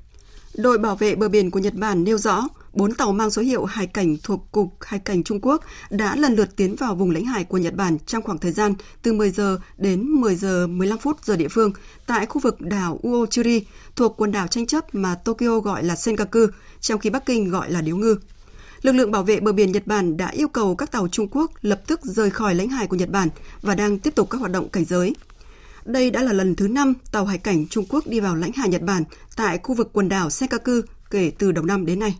[0.59, 3.65] Đội bảo vệ bờ biển của Nhật Bản nêu rõ, bốn tàu mang số hiệu
[3.65, 7.25] hải cảnh thuộc Cục Hải cảnh Trung Quốc đã lần lượt tiến vào vùng lãnh
[7.25, 10.99] hải của Nhật Bản trong khoảng thời gian từ 10 giờ đến 10 giờ 15
[10.99, 11.73] phút giờ địa phương
[12.07, 13.63] tại khu vực đảo Uochuri
[13.97, 16.47] thuộc quần đảo tranh chấp mà Tokyo gọi là Senkaku,
[16.81, 18.17] trong khi Bắc Kinh gọi là Điếu Ngư.
[18.83, 21.53] Lực lượng bảo vệ bờ biển Nhật Bản đã yêu cầu các tàu Trung Quốc
[21.63, 23.29] lập tức rời khỏi lãnh hải của Nhật Bản
[23.63, 25.15] và đang tiếp tục các hoạt động cảnh giới.
[25.89, 28.69] Đây đã là lần thứ 5 tàu hải cảnh Trung Quốc đi vào lãnh hải
[28.69, 29.05] Nhật Bản
[29.37, 30.73] tại khu vực quần đảo Senkaku
[31.11, 32.15] kể từ đầu năm đến nay.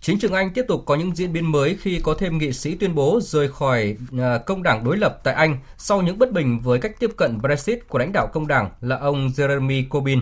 [0.00, 2.74] Chính trường Anh tiếp tục có những diễn biến mới khi có thêm nghị sĩ
[2.74, 6.60] tuyên bố rời khỏi à, công đảng đối lập tại Anh sau những bất bình
[6.60, 10.20] với cách tiếp cận Brexit của lãnh đạo công đảng là ông Jeremy Corbyn.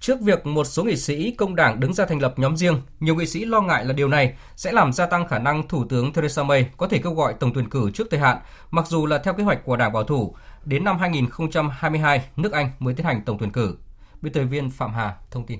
[0.00, 3.14] Trước việc một số nghị sĩ công đảng đứng ra thành lập nhóm riêng, nhiều
[3.14, 6.12] nghị sĩ lo ngại là điều này sẽ làm gia tăng khả năng Thủ tướng
[6.12, 8.38] Theresa May có thể kêu gọi tổng tuyển cử trước thời hạn,
[8.70, 12.70] mặc dù là theo kế hoạch của đảng bảo thủ, đến năm 2022 nước Anh
[12.78, 13.76] mới tiến hành tổng tuyển cử.
[14.22, 15.58] Biên tập viên Phạm Hà thông tin.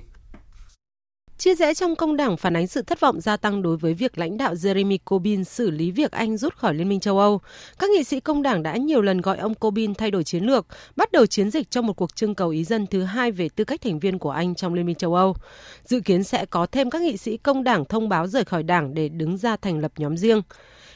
[1.41, 4.17] Chia rẽ trong công đảng phản ánh sự thất vọng gia tăng đối với việc
[4.17, 7.41] lãnh đạo Jeremy Corbyn xử lý việc Anh rút khỏi Liên minh châu Âu.
[7.79, 10.65] Các nghị sĩ công đảng đã nhiều lần gọi ông Corbyn thay đổi chiến lược,
[10.95, 13.63] bắt đầu chiến dịch trong một cuộc trưng cầu ý dân thứ hai về tư
[13.63, 15.35] cách thành viên của Anh trong Liên minh châu Âu.
[15.83, 18.93] Dự kiến sẽ có thêm các nghị sĩ công đảng thông báo rời khỏi đảng
[18.93, 20.41] để đứng ra thành lập nhóm riêng.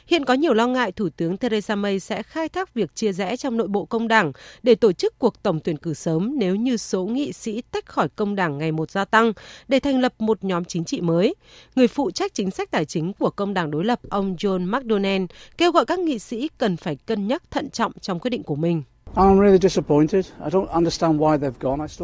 [0.06, 3.36] Hiện có nhiều lo ngại Thủ tướng Theresa May sẽ khai thác việc chia rẽ
[3.36, 6.76] trong nội bộ công đảng để tổ chức cuộc tổng tuyển cử sớm nếu như
[6.76, 9.32] số nghị sĩ tách khỏi công đảng ngày một gia tăng,
[9.68, 11.34] để thành lập một nhóm chính trị mới.
[11.76, 15.24] Người phụ trách chính sách tài chính của công đảng đối lập, ông John McDonnell,
[15.58, 18.56] kêu gọi các nghị sĩ cần phải cân nhắc thận trọng trong quyết định của
[18.56, 18.82] mình.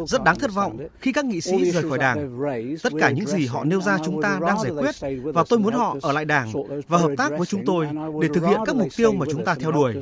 [0.05, 2.39] Rất đáng thất vọng khi các nghị sĩ rời khỏi đảng.
[2.83, 5.73] Tất cả những gì họ nêu ra chúng ta đang giải quyết và tôi muốn
[5.73, 6.53] họ ở lại đảng
[6.87, 7.87] và hợp tác với chúng tôi
[8.21, 9.93] để thực hiện các mục tiêu mà chúng ta theo đuổi.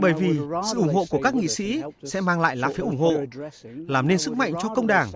[0.00, 0.38] Bởi vì
[0.72, 3.12] sự ủng hộ của các nghị sĩ sẽ mang lại lá phiếu ủng hộ,
[3.88, 5.08] làm nên sức mạnh cho công đảng.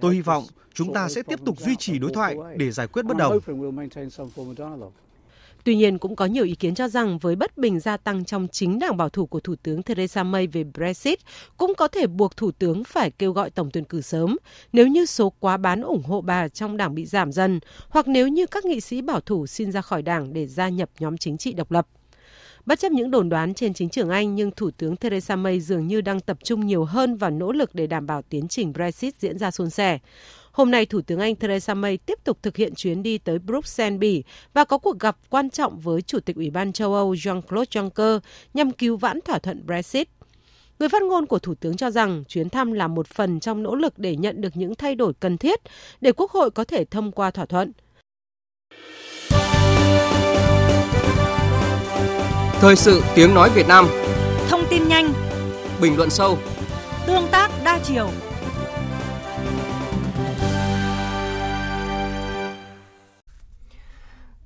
[0.00, 3.02] Tôi hy vọng chúng ta sẽ tiếp tục duy trì đối thoại để giải quyết
[3.02, 3.38] bất đồng.
[5.66, 8.48] Tuy nhiên, cũng có nhiều ý kiến cho rằng với bất bình gia tăng trong
[8.52, 11.18] chính đảng bảo thủ của Thủ tướng Theresa May về Brexit,
[11.56, 14.36] cũng có thể buộc Thủ tướng phải kêu gọi tổng tuyển cử sớm
[14.72, 18.28] nếu như số quá bán ủng hộ bà trong đảng bị giảm dần, hoặc nếu
[18.28, 21.36] như các nghị sĩ bảo thủ xin ra khỏi đảng để gia nhập nhóm chính
[21.36, 21.86] trị độc lập.
[22.66, 25.86] Bất chấp những đồn đoán trên chính trường Anh, nhưng Thủ tướng Theresa May dường
[25.86, 29.14] như đang tập trung nhiều hơn vào nỗ lực để đảm bảo tiến trình Brexit
[29.20, 29.98] diễn ra suôn sẻ.
[30.56, 33.98] Hôm nay, Thủ tướng Anh Theresa May tiếp tục thực hiện chuyến đi tới Bruxelles,
[33.98, 37.64] Bỉ và có cuộc gặp quan trọng với Chủ tịch Ủy ban châu Âu Jean-Claude
[37.64, 38.20] Juncker
[38.54, 40.08] nhằm cứu vãn thỏa thuận Brexit.
[40.78, 43.74] Người phát ngôn của Thủ tướng cho rằng chuyến thăm là một phần trong nỗ
[43.74, 45.60] lực để nhận được những thay đổi cần thiết
[46.00, 47.72] để Quốc hội có thể thông qua thỏa thuận.
[52.60, 53.88] Thời sự tiếng nói Việt Nam
[54.48, 55.12] Thông tin nhanh
[55.80, 56.38] Bình luận sâu
[57.06, 58.10] Tương tác đa chiều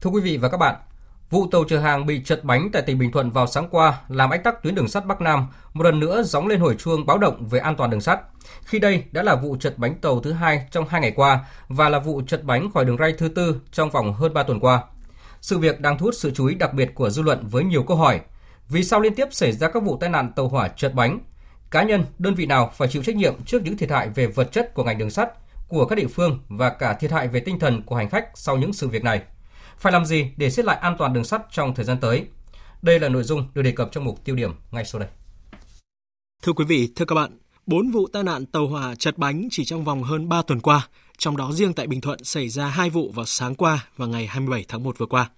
[0.00, 0.74] Thưa quý vị và các bạn,
[1.30, 4.30] vụ tàu chở hàng bị chật bánh tại tỉnh Bình Thuận vào sáng qua làm
[4.30, 7.18] ách tắc tuyến đường sắt Bắc Nam, một lần nữa gióng lên hồi chuông báo
[7.18, 8.20] động về an toàn đường sắt.
[8.64, 11.88] Khi đây đã là vụ chật bánh tàu thứ hai trong hai ngày qua và
[11.88, 14.82] là vụ chật bánh khỏi đường ray thứ tư trong vòng hơn 3 tuần qua.
[15.40, 17.82] Sự việc đang thu hút sự chú ý đặc biệt của dư luận với nhiều
[17.82, 18.20] câu hỏi.
[18.68, 21.18] Vì sao liên tiếp xảy ra các vụ tai nạn tàu hỏa chật bánh?
[21.70, 24.52] Cá nhân, đơn vị nào phải chịu trách nhiệm trước những thiệt hại về vật
[24.52, 25.30] chất của ngành đường sắt,
[25.68, 28.56] của các địa phương và cả thiệt hại về tinh thần của hành khách sau
[28.56, 29.22] những sự việc này?
[29.80, 32.26] Phải làm gì để xếp lại an toàn đường sắt trong thời gian tới?
[32.82, 35.08] Đây là nội dung được đề cập trong mục tiêu điểm ngay sau đây.
[36.42, 39.64] Thưa quý vị, thưa các bạn, bốn vụ tai nạn tàu hỏa chật bánh chỉ
[39.64, 40.88] trong vòng hơn 3 tuần qua,
[41.18, 44.26] trong đó riêng tại Bình Thuận xảy ra hai vụ vào sáng qua và ngày
[44.26, 45.30] 27 tháng 1 vừa qua.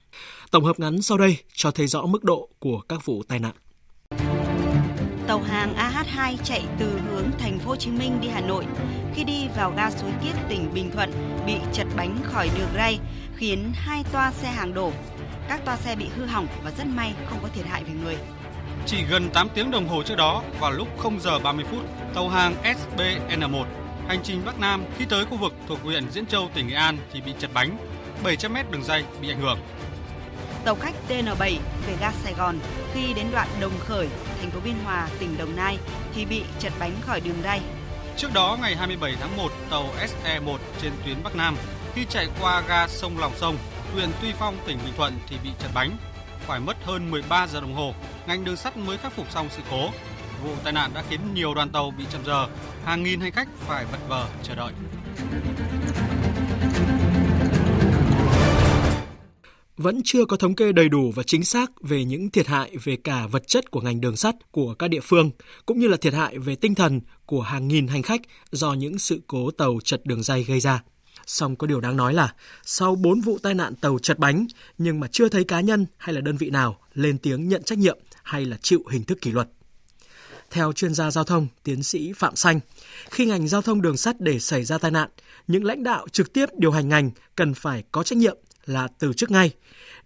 [0.50, 3.54] Tổng hợp ngắn sau đây cho thấy rõ mức độ của các vụ tai nạn.
[5.26, 8.64] Tàu hàng AH2 chạy từ hướng thành phố Hồ Chí Minh đi Hà Nội.
[9.14, 11.10] Khi đi vào ga Suối Kiết tỉnh Bình Thuận
[11.46, 12.98] bị chật bánh khỏi đường ray
[13.42, 14.92] khiến hai toa xe hàng đổ.
[15.48, 18.16] Các toa xe bị hư hỏng và rất may không có thiệt hại về người.
[18.86, 21.80] Chỉ gần 8 tiếng đồng hồ trước đó, vào lúc 0 giờ 30 phút,
[22.14, 23.64] tàu hàng SBN1
[24.08, 26.98] hành trình Bắc Nam khi tới khu vực thuộc huyện Diễn Châu, tỉnh Nghệ An
[27.12, 27.76] thì bị chật bánh,
[28.24, 29.58] 700 mét đường dây bị ảnh hưởng.
[30.64, 32.58] Tàu khách TN7 về ga Sài Gòn
[32.94, 34.08] khi đến đoạn Đồng Khởi,
[34.40, 35.78] thành phố Biên Hòa, tỉnh Đồng Nai
[36.14, 37.60] thì bị chật bánh khỏi đường ray.
[38.16, 41.56] Trước đó, ngày 27 tháng 1, tàu SE1 trên tuyến Bắc Nam
[41.94, 43.56] khi chạy qua ga sông Lòng Sông,
[43.92, 45.96] huyện Tuy Phong, tỉnh Bình Thuận thì bị chật bánh.
[46.46, 47.94] Phải mất hơn 13 giờ đồng hồ,
[48.26, 49.90] ngành đường sắt mới khắc phục xong sự cố.
[50.44, 52.48] Vụ tai nạn đã khiến nhiều đoàn tàu bị chậm giờ,
[52.84, 54.72] hàng nghìn hành khách phải vật vờ chờ đợi.
[59.76, 62.96] Vẫn chưa có thống kê đầy đủ và chính xác về những thiệt hại về
[63.04, 65.30] cả vật chất của ngành đường sắt của các địa phương,
[65.66, 68.98] cũng như là thiệt hại về tinh thần của hàng nghìn hành khách do những
[68.98, 70.82] sự cố tàu chật đường dây gây ra.
[71.26, 74.46] Song có điều đáng nói là sau 4 vụ tai nạn tàu chật bánh
[74.78, 77.78] nhưng mà chưa thấy cá nhân hay là đơn vị nào lên tiếng nhận trách
[77.78, 79.48] nhiệm hay là chịu hình thức kỷ luật.
[80.50, 82.60] Theo chuyên gia giao thông, tiến sĩ Phạm Xanh,
[83.10, 85.08] khi ngành giao thông đường sắt để xảy ra tai nạn,
[85.46, 89.12] những lãnh đạo trực tiếp điều hành ngành cần phải có trách nhiệm là từ
[89.12, 89.50] chức ngay,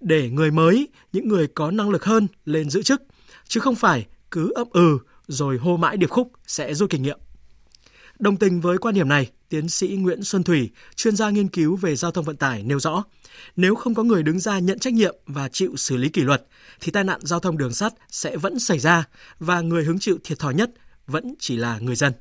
[0.01, 3.03] để người mới, những người có năng lực hơn lên giữ chức,
[3.49, 4.99] chứ không phải cứ ấp ừ
[5.29, 7.19] rồi hô mãi điệp khúc sẽ rút kinh nghiệm.
[8.19, 11.77] Đồng tình với quan điểm này, tiến sĩ Nguyễn Xuân Thủy, chuyên gia nghiên cứu
[11.77, 13.05] về giao thông vận tải nêu rõ,
[13.57, 16.47] nếu không có người đứng ra nhận trách nhiệm và chịu xử lý kỷ luật,
[16.81, 19.05] thì tai nạn giao thông đường sắt sẽ vẫn xảy ra
[19.39, 20.71] và người hứng chịu thiệt thòi nhất
[21.07, 22.13] vẫn chỉ là người dân.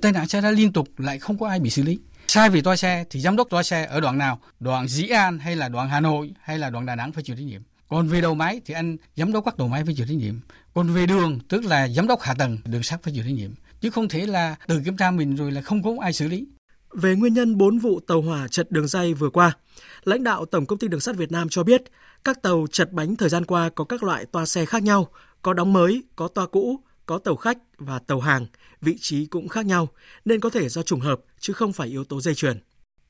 [0.00, 1.98] Tai nạn xảy ra liên tục lại không có ai bị xử lý.
[2.26, 5.38] Sai vì toa xe thì giám đốc toa xe ở đoạn nào, đoạn Dĩ An
[5.38, 7.62] hay là đoạn Hà Nội hay là đoạn Đà Nẵng phải chịu trách nhiệm.
[7.88, 10.34] Còn về đầu máy thì anh giám đốc các đầu máy phải chịu trách nhiệm.
[10.74, 13.50] Còn về đường tức là giám đốc hạ tầng đường sắt phải chịu trách nhiệm.
[13.84, 16.46] Chứ không thể là tự kiểm tra mình rồi là không có ai xử lý.
[16.92, 19.56] Về nguyên nhân 4 vụ tàu hỏa chật đường dây vừa qua,
[20.04, 21.82] lãnh đạo Tổng công ty Đường sắt Việt Nam cho biết,
[22.24, 25.08] các tàu chật bánh thời gian qua có các loại toa xe khác nhau,
[25.42, 28.46] có đóng mới, có toa cũ, có tàu khách và tàu hàng,
[28.80, 29.88] vị trí cũng khác nhau
[30.24, 32.60] nên có thể do trùng hợp chứ không phải yếu tố dây chuyền.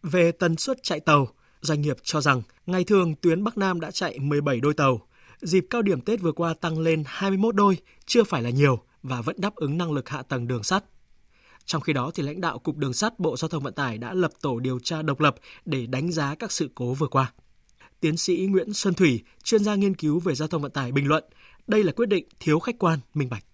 [0.02, 1.28] Về tần suất chạy tàu,
[1.60, 5.00] doanh nghiệp cho rằng ngày thường tuyến Bắc Nam đã chạy 17 đôi tàu,
[5.40, 9.20] dịp cao điểm Tết vừa qua tăng lên 21 đôi, chưa phải là nhiều và
[9.20, 10.84] vẫn đáp ứng năng lực hạ tầng đường sắt.
[11.64, 14.12] Trong khi đó, thì lãnh đạo Cục Đường sắt Bộ Giao thông Vận tải đã
[14.14, 17.32] lập tổ điều tra độc lập để đánh giá các sự cố vừa qua.
[18.00, 21.08] Tiến sĩ Nguyễn Xuân Thủy, chuyên gia nghiên cứu về giao thông vận tải bình
[21.08, 21.24] luận,
[21.66, 23.44] đây là quyết định thiếu khách quan, minh bạch.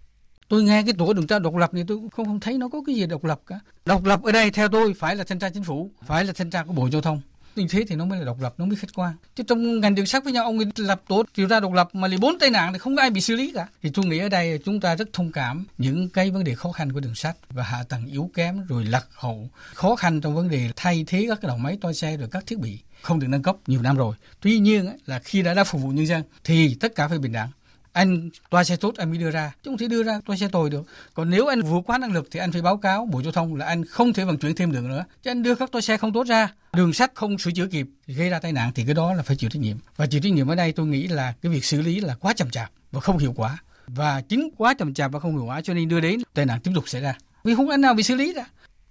[0.49, 2.83] Tôi nghe cái tổ điều tra độc lập thì tôi không, không thấy nó có
[2.87, 3.61] cái gì độc lập cả.
[3.85, 6.51] Độc lập ở đây theo tôi phải là thanh tra chính phủ, phải là thanh
[6.51, 7.21] tra của Bộ Giao thông
[7.57, 9.15] như thế thì nó mới là độc lập, nó mới khách quan.
[9.37, 12.09] Chứ trong ngành đường sắt với nhau, ông lập tổ điều tra độc lập mà
[12.09, 13.67] lại bốn tai nạn thì không có ai bị xử lý cả.
[13.83, 16.73] Thì tôi nghĩ ở đây chúng ta rất thông cảm những cái vấn đề khó
[16.73, 19.51] khăn của đường sắt và hạ tầng yếu kém, rồi lạc hậu.
[19.75, 22.47] Khó khăn trong vấn đề thay thế các cái đầu máy, toa xe, rồi các
[22.47, 24.15] thiết bị không được nâng cấp nhiều năm rồi.
[24.41, 27.33] Tuy nhiên là khi đã đã phục vụ nhân dân thì tất cả phải bình
[27.33, 27.49] đẳng
[27.93, 29.53] anh toa xe tốt anh mới đưa ra.
[29.63, 30.83] Chứ không thể đưa ra, toa xe tồi được.
[31.15, 33.57] Còn nếu anh vượt quá năng lực thì anh phải báo cáo bộ giao thông
[33.57, 35.05] là anh không thể vận chuyển thêm được nữa.
[35.23, 37.87] Chứ anh đưa các toa xe không tốt ra, đường sắt không sửa chữa kịp,
[38.07, 39.77] gây ra tai nạn thì cái đó là phải chịu trách nhiệm.
[39.97, 42.33] Và chịu trách nhiệm ở đây tôi nghĩ là cái việc xử lý là quá
[42.33, 43.59] chậm chạp và không hiệu quả.
[43.87, 46.61] Và chính quá chậm chạp và không hiệu quả cho nên đưa đến tai nạn
[46.61, 47.15] tiếp tục xảy ra.
[47.45, 48.45] Vì không anh nào bị xử lý ra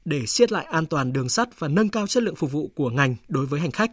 [0.05, 2.89] để siết lại an toàn đường sắt và nâng cao chất lượng phục vụ của
[2.89, 3.91] ngành đối với hành khách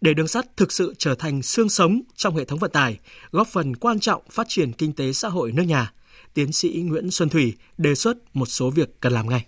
[0.00, 2.98] để đường sắt thực sự trở thành xương sống trong hệ thống vận tải,
[3.30, 5.92] góp phần quan trọng phát triển kinh tế xã hội nước nhà.
[6.34, 9.44] Tiến sĩ Nguyễn Xuân Thủy đề xuất một số việc cần làm ngay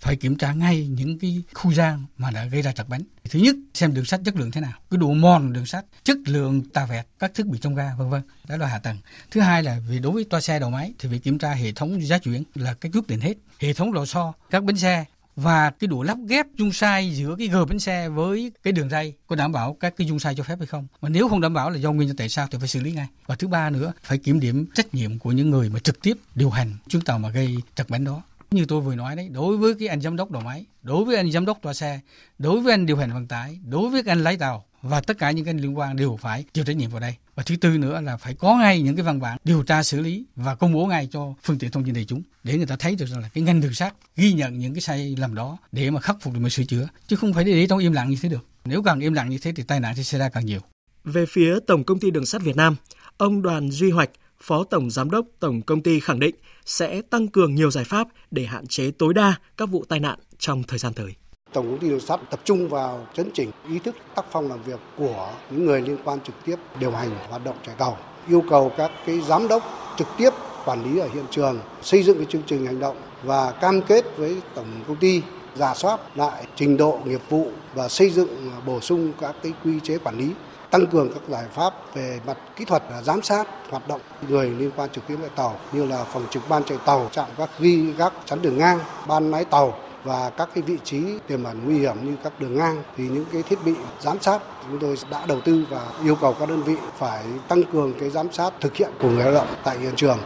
[0.00, 3.02] phải kiểm tra ngay những cái khu gian mà đã gây ra trật bánh.
[3.30, 6.16] Thứ nhất, xem đường sắt chất lượng thế nào, cái độ mòn đường sắt, chất
[6.26, 8.22] lượng tà vẹt, các thiết bị trong ga vân vân.
[8.48, 8.96] Đó là hạ tầng.
[9.30, 11.72] Thứ hai là về đối với toa xe đầu máy thì phải kiểm tra hệ
[11.72, 13.34] thống giá chuyển là cái quyết định hết.
[13.58, 15.04] Hệ thống lò xo, các bến xe
[15.42, 18.88] và cái độ lắp ghép dung sai giữa cái gờ bánh xe với cái đường
[18.88, 20.86] ray có đảm bảo các cái dung sai cho phép hay không?
[21.00, 22.92] Mà nếu không đảm bảo là do nguyên nhân tại sao thì phải xử lý
[22.92, 23.06] ngay.
[23.26, 26.16] Và thứ ba nữa, phải kiểm điểm trách nhiệm của những người mà trực tiếp
[26.34, 28.22] điều hành chuyến tàu mà gây trật bánh đó.
[28.50, 31.16] Như tôi vừa nói đấy, đối với cái anh giám đốc đầu máy, đối với
[31.16, 32.00] anh giám đốc toa xe,
[32.38, 35.30] đối với anh điều hành vận tải, đối với anh lái tàu và tất cả
[35.30, 37.14] những cái liên quan đều phải chịu trách nhiệm vào đây.
[37.34, 40.00] Và thứ tư nữa là phải có ngay những cái văn bản điều tra xử
[40.00, 42.76] lý và công bố ngay cho phương tiện thông tin đại chúng để người ta
[42.76, 45.58] thấy được rằng là cái ngành đường sắt ghi nhận những cái sai lầm đó
[45.72, 47.92] để mà khắc phục được mà sửa chữa chứ không phải để, để trong im
[47.92, 48.46] lặng như thế được.
[48.64, 50.60] Nếu càng im lặng như thế thì tai nạn sẽ xảy ra càng nhiều.
[51.04, 52.76] Về phía tổng công ty đường sắt Việt Nam
[53.16, 54.10] ông Đoàn Duy Hoạch
[54.42, 56.34] Phó Tổng Giám đốc Tổng Công ty khẳng định
[56.66, 60.18] sẽ tăng cường nhiều giải pháp để hạn chế tối đa các vụ tai nạn
[60.38, 61.14] trong thời gian tới.
[61.52, 64.62] Tổng công ty đường sắt tập trung vào chấn chỉnh ý thức tác phong làm
[64.62, 67.96] việc của những người liên quan trực tiếp điều hành hoạt động chạy tàu,
[68.28, 69.62] yêu cầu các cái giám đốc
[69.96, 70.30] trực tiếp
[70.64, 74.04] quản lý ở hiện trường xây dựng cái chương trình hành động và cam kết
[74.16, 75.22] với tổng công ty
[75.54, 79.80] giả soát lại trình độ nghiệp vụ và xây dựng bổ sung các cái quy
[79.80, 80.30] chế quản lý
[80.70, 84.70] tăng cường các giải pháp về mặt kỹ thuật giám sát hoạt động người liên
[84.76, 87.92] quan trực tiếp với tàu như là phòng trực ban chạy tàu, trạm các ghi
[87.92, 88.78] gác chắn đường ngang,
[89.08, 92.58] ban lái tàu và các cái vị trí tiềm ẩn nguy hiểm như các đường
[92.58, 96.16] ngang thì những cái thiết bị giám sát chúng tôi đã đầu tư và yêu
[96.20, 99.34] cầu các đơn vị phải tăng cường cái giám sát thực hiện của người lao
[99.34, 100.18] động tại hiện trường.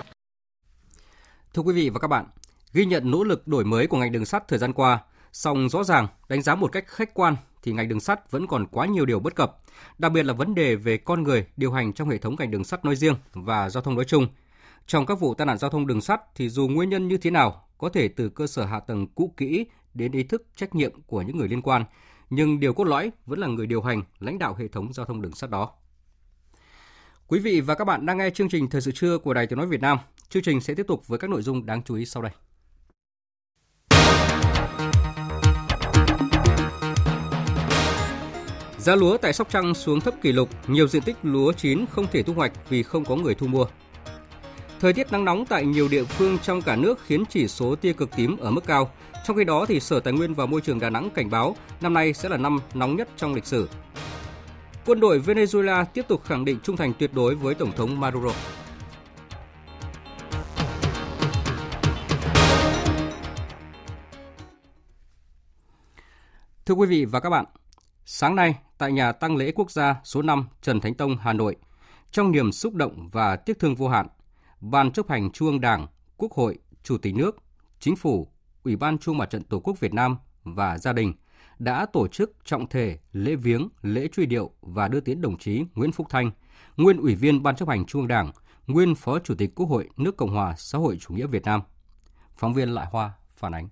[1.55, 2.27] Thưa quý vị và các bạn,
[2.75, 4.99] Ghi nhận nỗ lực đổi mới của ngành đường sắt thời gian qua,
[5.33, 8.67] song rõ ràng đánh giá một cách khách quan thì ngành đường sắt vẫn còn
[8.67, 9.57] quá nhiều điều bất cập,
[9.99, 12.65] đặc biệt là vấn đề về con người điều hành trong hệ thống ngành đường
[12.65, 14.27] sắt nói riêng và giao thông nói chung.
[14.87, 17.31] Trong các vụ tai nạn giao thông đường sắt thì dù nguyên nhân như thế
[17.31, 21.03] nào, có thể từ cơ sở hạ tầng cũ kỹ đến ý thức trách nhiệm
[21.03, 21.85] của những người liên quan,
[22.31, 25.23] nhưng điều cốt lõi vẫn là người điều hành, lãnh đạo hệ thống giao thông
[25.23, 25.73] đường sắt đó.
[27.27, 29.59] Quý vị và các bạn đang nghe chương trình Thời sự trưa của Đài Tiếng
[29.59, 29.99] nói Việt Nam.
[30.29, 32.33] Chương trình sẽ tiếp tục với các nội dung đáng chú ý sau đây.
[38.79, 42.07] Giá lúa tại Sóc Trăng xuống thấp kỷ lục, nhiều diện tích lúa chín không
[42.13, 43.67] thể thu hoạch vì không có người thu mua.
[44.85, 47.93] Thời tiết nắng nóng tại nhiều địa phương trong cả nước khiến chỉ số tia
[47.93, 48.91] cực tím ở mức cao.
[49.25, 51.95] Trong khi đó thì Sở Tài nguyên và Môi trường Đà Nẵng cảnh báo năm
[51.95, 53.69] nay sẽ là năm nóng nhất trong lịch sử.
[54.87, 58.31] Quân đội Venezuela tiếp tục khẳng định trung thành tuyệt đối với Tổng thống Maduro.
[66.67, 67.45] Thưa quý vị và các bạn,
[68.05, 71.57] sáng nay tại nhà tăng lễ quốc gia số 5 Trần Thánh Tông, Hà Nội,
[72.11, 74.07] trong niềm xúc động và tiếc thương vô hạn,
[74.61, 75.87] Ban chấp hành Trung ương Đảng,
[76.17, 77.37] Quốc hội, Chủ tịch nước,
[77.81, 78.29] Chính phủ,
[78.65, 81.13] Ủy ban Trung mặt trận Tổ quốc Việt Nam và gia đình
[81.59, 85.65] đã tổ chức trọng thể lễ viếng, lễ truy điệu và đưa tiễn đồng chí
[85.75, 86.31] Nguyễn Phúc Thanh,
[86.77, 88.33] nguyên Ủy viên Ban chấp hành Trung ương Đảng,
[88.67, 91.61] nguyên Phó Chủ tịch Quốc hội nước Cộng hòa xã hội chủ nghĩa Việt Nam.
[92.37, 93.69] Phóng viên Lại Hoa phản ánh.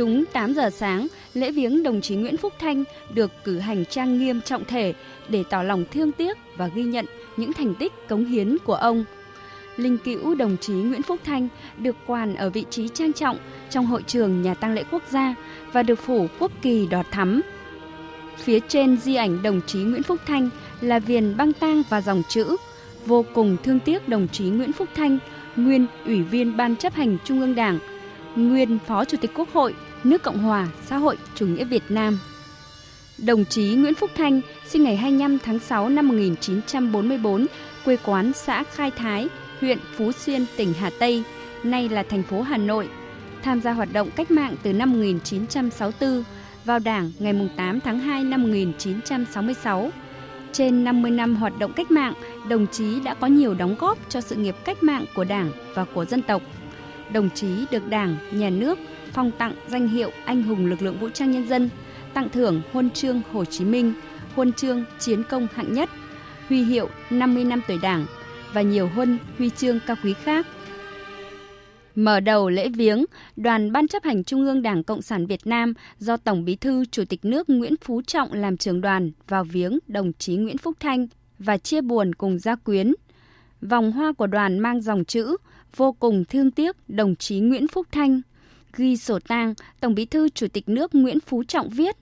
[0.00, 2.84] Đúng 8 giờ sáng, lễ viếng đồng chí Nguyễn Phúc Thanh
[3.14, 4.94] được cử hành trang nghiêm trọng thể
[5.28, 9.04] để tỏ lòng thương tiếc và ghi nhận những thành tích cống hiến của ông.
[9.76, 11.48] Linh cữu đồng chí Nguyễn Phúc Thanh
[11.78, 13.36] được quàn ở vị trí trang trọng
[13.70, 15.34] trong hội trường nhà tang lễ quốc gia
[15.72, 17.40] và được phủ quốc kỳ đỏ thắm.
[18.36, 22.22] Phía trên di ảnh đồng chí Nguyễn Phúc Thanh là viền băng tang và dòng
[22.28, 22.56] chữ
[23.06, 25.18] vô cùng thương tiếc đồng chí Nguyễn Phúc Thanh,
[25.56, 27.78] nguyên Ủy viên Ban chấp hành Trung ương Đảng,
[28.36, 29.74] nguyên Phó Chủ tịch Quốc hội
[30.04, 32.18] nước Cộng hòa xã hội chủ nghĩa Việt Nam.
[33.18, 37.46] Đồng chí Nguyễn Phúc Thanh sinh ngày 25 tháng 6 năm 1944,
[37.84, 39.28] quê quán xã Khai Thái,
[39.60, 41.22] huyện Phú Xuyên, tỉnh Hà Tây,
[41.62, 42.88] nay là thành phố Hà Nội.
[43.42, 46.24] Tham gia hoạt động cách mạng từ năm 1964,
[46.64, 49.90] vào Đảng ngày 8 tháng 2 năm 1966.
[50.52, 52.14] Trên 50 năm hoạt động cách mạng,
[52.48, 55.84] đồng chí đã có nhiều đóng góp cho sự nghiệp cách mạng của Đảng và
[55.84, 56.42] của dân tộc.
[57.12, 58.78] Đồng chí được Đảng, Nhà nước
[59.12, 61.70] phong tặng danh hiệu Anh hùng lực lượng vũ trang nhân dân,
[62.14, 63.94] tặng thưởng huân chương Hồ Chí Minh,
[64.34, 65.90] huân chương chiến công hạng nhất,
[66.48, 68.06] huy hiệu 50 năm tuổi Đảng
[68.52, 70.46] và nhiều huân huy chương cao quý khác.
[71.94, 73.04] Mở đầu lễ viếng,
[73.36, 76.84] đoàn Ban chấp hành Trung ương Đảng Cộng sản Việt Nam do Tổng Bí thư
[76.84, 80.76] Chủ tịch nước Nguyễn Phú Trọng làm trưởng đoàn vào viếng đồng chí Nguyễn Phúc
[80.80, 81.06] Thanh
[81.38, 82.94] và chia buồn cùng gia quyến.
[83.62, 85.36] Vòng hoa của đoàn mang dòng chữ
[85.76, 88.20] vô cùng thương tiếc đồng chí Nguyễn Phúc Thanh
[88.76, 91.96] ghi sổ tang, Tổng Bí thư Chủ tịch nước Nguyễn Phú Trọng viết: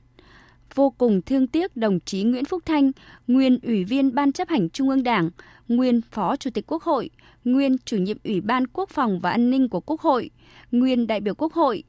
[0.75, 2.91] Vô cùng thương tiếc đồng chí Nguyễn Phúc Thanh,
[3.27, 5.31] nguyên Ủy viên Ban chấp hành Trung ương Đảng,
[5.69, 7.11] nguyên Phó Chủ tịch Quốc hội,
[7.45, 10.31] nguyên Chủ nhiệm Ủy ban Quốc phòng và An ninh của Quốc hội,
[10.73, 11.83] nguyên đại biểu Quốc hội,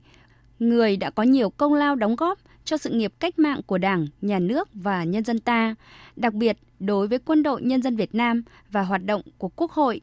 [0.60, 4.08] người đã có nhiều công lao đóng góp cho sự nghiệp cách mạng của Đảng,
[4.22, 5.76] Nhà nước và nhân dân ta,
[6.16, 9.72] đặc biệt đối với quân đội nhân dân Việt Nam và hoạt động của Quốc
[9.72, 10.02] hội.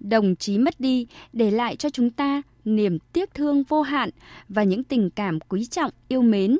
[0.00, 4.10] Đồng chí mất đi để lại cho chúng ta niềm tiếc thương vô hạn
[4.48, 6.58] và những tình cảm quý trọng yêu mến.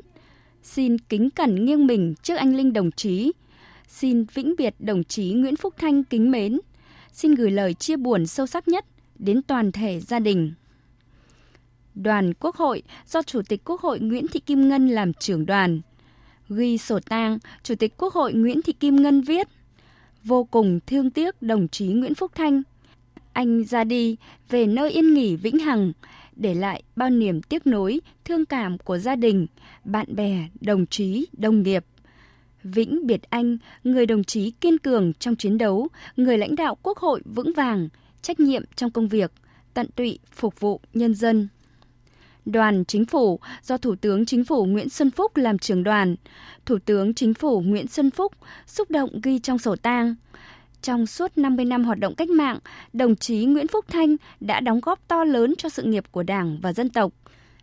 [0.63, 3.31] Xin kính cẩn nghiêng mình trước anh linh đồng chí.
[3.87, 6.59] Xin vĩnh biệt đồng chí Nguyễn Phúc Thanh kính mến.
[7.11, 8.85] Xin gửi lời chia buồn sâu sắc nhất
[9.19, 10.53] đến toàn thể gia đình.
[11.95, 15.81] Đoàn Quốc hội do Chủ tịch Quốc hội Nguyễn Thị Kim Ngân làm trưởng đoàn.
[16.49, 19.47] Ghi sổ tang, Chủ tịch Quốc hội Nguyễn Thị Kim Ngân viết
[20.23, 22.61] Vô cùng thương tiếc đồng chí Nguyễn Phúc Thanh–
[23.35, 24.17] anh ra đi
[24.49, 25.91] về nơi yên nghỉ vĩnh hằng,
[26.35, 29.47] để lại bao niềm tiếc nối, thương cảm của gia đình,
[29.83, 31.85] bạn bè, đồng chí, đồng nghiệp.
[32.63, 36.97] Vĩnh biệt anh, người đồng chí kiên cường trong chiến đấu, người lãnh đạo quốc
[36.97, 37.89] hội vững vàng,
[38.21, 39.31] trách nhiệm trong công việc,
[39.73, 41.47] tận tụy phục vụ nhân dân.
[42.45, 46.15] Đoàn Chính phủ do Thủ tướng Chính phủ Nguyễn Xuân Phúc làm trưởng đoàn.
[46.65, 48.33] Thủ tướng Chính phủ Nguyễn Xuân Phúc
[48.67, 50.15] xúc động ghi trong sổ tang
[50.85, 52.59] trong suốt 50 năm hoạt động cách mạng,
[52.93, 56.59] đồng chí Nguyễn Phúc Thanh đã đóng góp to lớn cho sự nghiệp của Đảng
[56.61, 57.11] và dân tộc.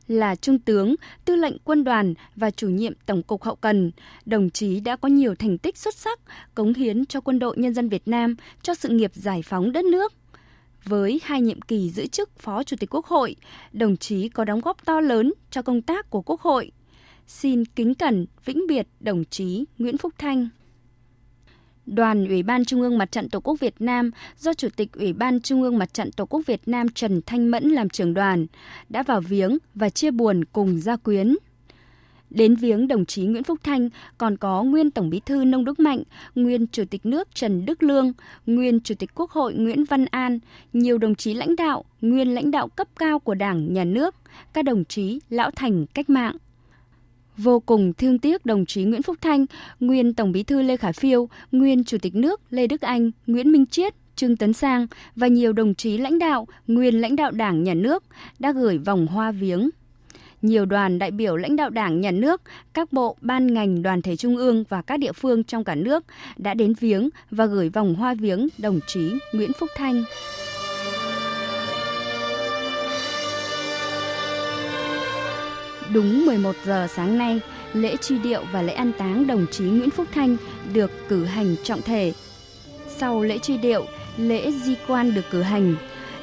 [0.09, 0.95] Là Trung tướng,
[1.25, 3.91] Tư lệnh Quân đoàn và chủ nhiệm Tổng cục Hậu cần,
[4.25, 6.21] đồng chí đã có nhiều thành tích xuất sắc,
[6.55, 9.85] cống hiến cho quân đội nhân dân Việt Nam, cho sự nghiệp giải phóng đất
[9.85, 10.13] nước.
[10.85, 13.37] Với hai nhiệm kỳ giữ chức Phó Chủ tịch Quốc hội,
[13.73, 16.71] đồng chí có đóng góp to lớn cho công tác của Quốc hội.
[17.27, 20.49] Xin kính cẩn vĩnh biệt đồng chí Nguyễn Phúc Thanh.
[21.87, 25.13] Đoàn Ủy ban Trung ương Mặt trận Tổ quốc Việt Nam do Chủ tịch Ủy
[25.13, 28.47] ban Trung ương Mặt trận Tổ quốc Việt Nam Trần Thanh Mẫn làm trưởng đoàn
[28.89, 31.37] đã vào viếng và chia buồn cùng gia quyến.
[32.31, 35.81] Đến viếng đồng chí Nguyễn Phúc Thanh còn có nguyên Tổng Bí thư Nông Đức
[35.81, 36.03] Mạnh,
[36.35, 38.13] nguyên Chủ tịch nước Trần Đức Lương,
[38.47, 40.39] nguyên Chủ tịch Quốc hội Nguyễn Văn An,
[40.73, 44.15] nhiều đồng chí lãnh đạo, nguyên lãnh đạo cấp cao của Đảng, Nhà nước,
[44.53, 46.37] các đồng chí lão thành cách mạng.
[47.37, 49.47] Vô cùng thương tiếc đồng chí Nguyễn Phúc Thanh,
[49.81, 53.53] nguyên Tổng Bí thư Lê Khả Phiêu, nguyên Chủ tịch nước Lê Đức Anh, Nguyễn
[53.53, 57.65] Minh Chiết, Trương Tấn Sang và nhiều đồng chí lãnh đạo, nguyên lãnh đạo Đảng,
[57.65, 58.05] Nhà nước
[58.39, 59.71] đã gửi vòng hoa viếng
[60.43, 64.17] nhiều đoàn đại biểu lãnh đạo Đảng, Nhà nước, các bộ, ban ngành, đoàn thể
[64.17, 66.05] trung ương và các địa phương trong cả nước
[66.37, 70.05] đã đến viếng và gửi vòng hoa viếng đồng chí Nguyễn Phúc Thanh.
[75.95, 77.41] Đúng 11 giờ sáng nay,
[77.73, 80.37] lễ truy điệu và lễ an táng đồng chí Nguyễn Phúc Thanh
[80.73, 82.13] được cử hành trọng thể.
[82.89, 83.87] Sau lễ truy điệu,
[84.17, 85.75] lễ di quan được cử hành.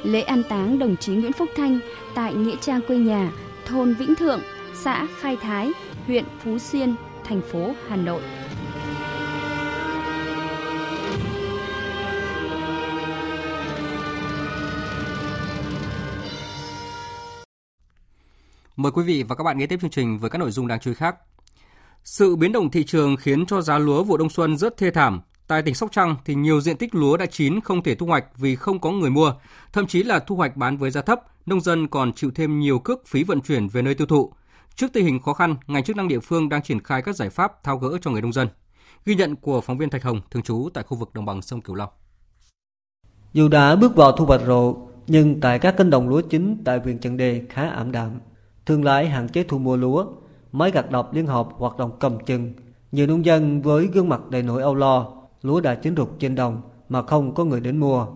[0.04, 1.78] Lễ an táng đồng chí Nguyễn Phúc Thanh
[2.14, 3.32] tại nghĩa trang quê nhà
[3.66, 4.40] thôn Vĩnh Thượng,
[4.74, 5.70] xã Khai Thái,
[6.06, 6.94] huyện Phú Xuyên,
[7.24, 8.22] thành phố Hà Nội.
[18.82, 20.80] Mời quý vị và các bạn nghe tiếp chương trình với các nội dung đáng
[20.80, 21.16] chú ý khác.
[22.04, 25.20] Sự biến động thị trường khiến cho giá lúa vụ đông xuân rất thê thảm.
[25.46, 28.24] Tại tỉnh Sóc Trăng thì nhiều diện tích lúa đã chín không thể thu hoạch
[28.36, 29.32] vì không có người mua,
[29.72, 32.78] thậm chí là thu hoạch bán với giá thấp, nông dân còn chịu thêm nhiều
[32.78, 34.32] cước phí vận chuyển về nơi tiêu thụ.
[34.74, 37.30] Trước tình hình khó khăn, ngành chức năng địa phương đang triển khai các giải
[37.30, 38.48] pháp thao gỡ cho người nông dân.
[39.06, 41.60] Ghi nhận của phóng viên Thạch Hồng, thường trú tại khu vực đồng bằng sông
[41.60, 41.90] Cửu Long.
[43.32, 44.76] Dù đã bước vào thu hoạch rộ,
[45.06, 48.10] nhưng tại các cánh đồng lúa chính tại huyện Trần Đề khá ảm đạm.
[48.70, 50.06] Thương lái hạn chế thu mua lúa,
[50.52, 52.52] máy gặt đập liên hợp hoạt động cầm chừng.
[52.92, 55.12] Nhiều nông dân với gương mặt đầy nỗi âu lo,
[55.42, 58.06] lúa đã chín rục trên đồng mà không có người đến mua.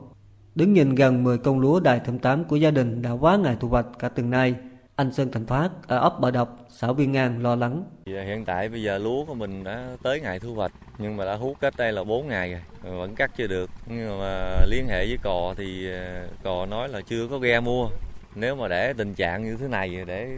[0.55, 3.57] Đứng nhìn gần 10 công lúa đài thơm tám của gia đình đã quá ngày
[3.61, 4.55] thu hoạch cả từng nay,
[4.97, 7.85] anh Sơn Thành Phát ở ấp Bờ Độc, xã Viên Ngang lo lắng.
[8.07, 11.25] Dạ, hiện tại bây giờ lúa của mình đã tới ngày thu hoạch nhưng mà
[11.25, 13.71] đã hút cách đây là 4 ngày rồi, vẫn cắt chưa được.
[13.87, 17.89] Nhưng mà liên hệ với cò thì ờ, cò nói là chưa có ghe mua.
[18.37, 20.29] Nếu mà để tình trạng như thế này để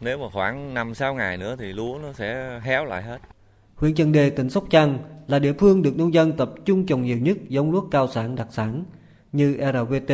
[0.00, 3.18] nếu mà khoảng 5 6 ngày nữa thì lúa nó sẽ héo lại hết.
[3.76, 7.02] Huyện Trần Đề, tỉnh Sóc Trăng là địa phương được nông dân tập trung trồng
[7.02, 8.84] nhiều nhất giống lúa cao sản đặc sản
[9.32, 10.12] như RVT,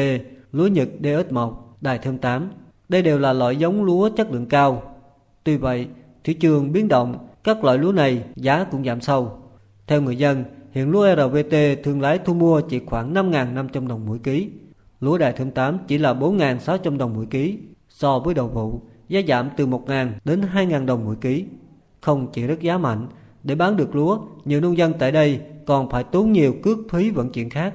[0.53, 2.51] lúa Nhật DS1, Đài Thơm 8.
[2.89, 4.97] Đây đều là loại giống lúa chất lượng cao.
[5.45, 5.87] Tuy vậy,
[6.25, 9.39] thị trường biến động, các loại lúa này giá cũng giảm sâu.
[9.87, 14.19] Theo người dân, hiện lúa RVT thương lái thu mua chỉ khoảng 5.500 đồng mỗi
[14.19, 14.51] ký.
[15.03, 17.59] Lúa đại Thơm 8 chỉ là 4.600 đồng mỗi ký.
[17.89, 21.45] So với đầu vụ, giá giảm từ 1.000 đến 2.000 đồng mỗi ký.
[22.01, 23.07] Không chỉ rất giá mạnh,
[23.43, 27.11] để bán được lúa, nhiều nông dân tại đây còn phải tốn nhiều cước phí
[27.11, 27.75] vận chuyển khác.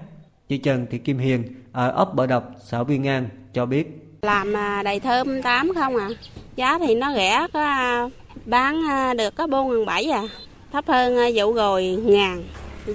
[0.49, 4.09] Chị Trần Thị Kim Hiền ở ấp Bờ Đập, xã Viên an cho biết.
[4.21, 6.09] Làm à, đầy thơm 8 không à.
[6.55, 8.09] Giá thì nó rẻ, có à,
[8.45, 10.23] bán à, được có 4.700 à.
[10.71, 12.43] Thấp hơn vụ rồi ngàn.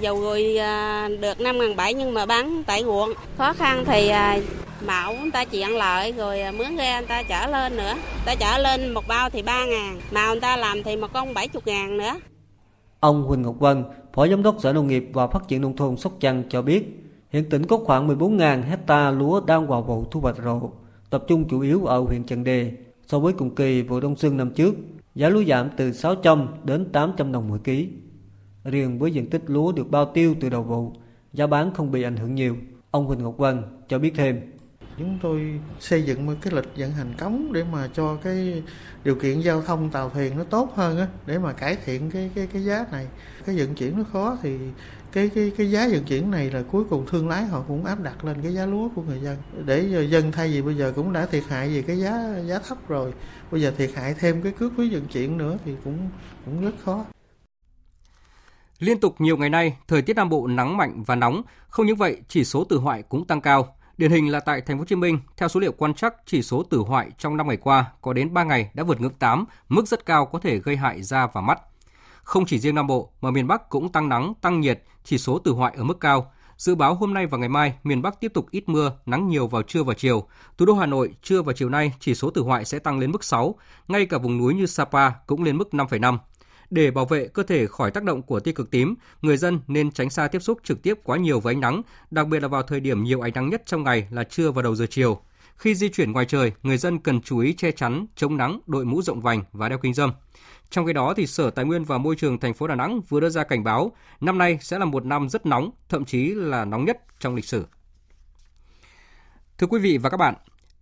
[0.01, 3.09] Dầu rồi à, được 5 ngàn bảy nhưng mà bán tại ruộng.
[3.37, 4.39] Khó khăn thì à,
[4.87, 7.93] mẫu người ta chỉ ăn lợi rồi à, mướn ghe người ta chở lên nữa.
[8.25, 9.99] Ta chở lên một bao thì 3 ngàn.
[10.11, 12.19] Mà người ta làm thì một con 70 ngàn nữa.
[12.99, 13.83] Ông Huỳnh Ngọc Vân,
[14.13, 17.09] Phó Giám đốc Sở Nông nghiệp và Phát triển Nông thôn Sóc Trăng cho biết,
[17.29, 20.69] hiện tỉnh có khoảng 14.000 hecta lúa đang vào vụ thu hoạch rộ,
[21.09, 22.71] tập trung chủ yếu ở huyện Trần Đề.
[23.07, 24.75] So với cùng kỳ vụ đông xuân năm trước,
[25.15, 27.87] giá lúa giảm từ 600 đến 800 đồng mỗi ký.
[28.63, 30.91] Riêng với diện tích lúa được bao tiêu từ đầu vụ,
[31.33, 32.57] giá bán không bị ảnh hưởng nhiều.
[32.91, 34.41] Ông Huỳnh Ngọc Vân cho biết thêm.
[34.97, 38.63] Chúng tôi xây dựng một cái lịch vận hành cống để mà cho cái
[39.03, 42.31] điều kiện giao thông tàu thuyền nó tốt hơn á để mà cải thiện cái
[42.35, 43.07] cái cái giá này.
[43.45, 44.57] Cái vận chuyển nó khó thì
[45.13, 48.03] cái cái cái giá vận chuyển này là cuối cùng thương lái họ cũng áp
[48.03, 50.93] đặt lên cái giá lúa của người dân để giờ dân thay vì bây giờ
[50.95, 53.13] cũng đã thiệt hại vì cái giá giá thấp rồi
[53.51, 55.97] bây giờ thiệt hại thêm cái cước phí vận chuyển nữa thì cũng
[56.45, 57.05] cũng rất khó
[58.83, 61.95] Liên tục nhiều ngày nay, thời tiết Nam Bộ nắng mạnh và nóng, không những
[61.95, 63.75] vậy, chỉ số tử hoại cũng tăng cao.
[63.97, 66.41] Điển hình là tại thành phố Hồ Chí Minh, theo số liệu quan trắc, chỉ
[66.41, 69.45] số tử hoại trong 5 ngày qua có đến 3 ngày đã vượt ngưỡng 8,
[69.69, 71.59] mức rất cao có thể gây hại da và mắt.
[72.23, 75.37] Không chỉ riêng Nam Bộ mà miền Bắc cũng tăng nắng, tăng nhiệt, chỉ số
[75.37, 76.31] tử hoại ở mức cao.
[76.57, 79.47] Dự báo hôm nay và ngày mai, miền Bắc tiếp tục ít mưa, nắng nhiều
[79.47, 80.27] vào trưa và chiều.
[80.57, 83.11] Thủ đô Hà Nội, trưa và chiều nay, chỉ số tử hoại sẽ tăng lên
[83.11, 83.55] mức 6.
[83.87, 86.17] Ngay cả vùng núi như Sapa cũng lên mức 5,5.
[86.73, 89.91] Để bảo vệ cơ thể khỏi tác động của tia cực tím, người dân nên
[89.91, 92.63] tránh xa tiếp xúc trực tiếp quá nhiều với ánh nắng, đặc biệt là vào
[92.63, 95.19] thời điểm nhiều ánh nắng nhất trong ngày là trưa và đầu giờ chiều.
[95.57, 98.85] Khi di chuyển ngoài trời, người dân cần chú ý che chắn, chống nắng, đội
[98.85, 100.11] mũ rộng vành và đeo kính râm.
[100.69, 103.19] Trong khi đó, thì Sở Tài nguyên và Môi trường thành phố Đà Nẵng vừa
[103.19, 106.65] đưa ra cảnh báo năm nay sẽ là một năm rất nóng, thậm chí là
[106.65, 107.65] nóng nhất trong lịch sử.
[109.57, 110.35] Thưa quý vị và các bạn,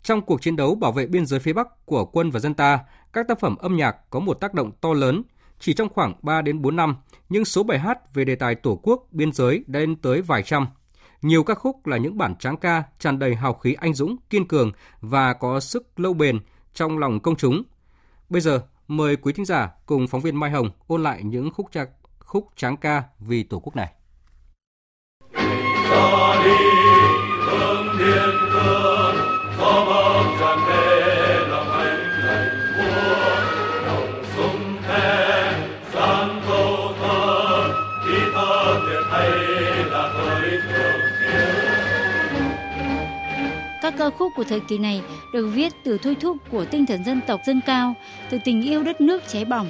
[0.03, 2.79] trong cuộc chiến đấu bảo vệ biên giới phía Bắc của quân và dân ta,
[3.13, 5.23] các tác phẩm âm nhạc có một tác động to lớn.
[5.61, 6.95] Chỉ trong khoảng 3 đến 4 năm,
[7.29, 10.43] nhưng số bài hát về đề tài Tổ quốc, biên giới đã lên tới vài
[10.43, 10.67] trăm.
[11.21, 14.47] Nhiều ca khúc là những bản tráng ca tràn đầy hào khí anh dũng, kiên
[14.47, 16.39] cường và có sức lâu bền
[16.73, 17.63] trong lòng công chúng.
[18.29, 21.67] Bây giờ, mời quý thính giả cùng phóng viên Mai Hồng ôn lại những khúc
[21.71, 21.89] trạc,
[22.19, 23.93] khúc tráng ca vì Tổ quốc này.
[25.91, 26.70] Ra
[44.17, 45.01] khúc của thời kỳ này
[45.33, 47.93] được viết từ thôi thúc của tinh thần dân tộc dân cao,
[48.29, 49.67] từ tình yêu đất nước cháy bỏng.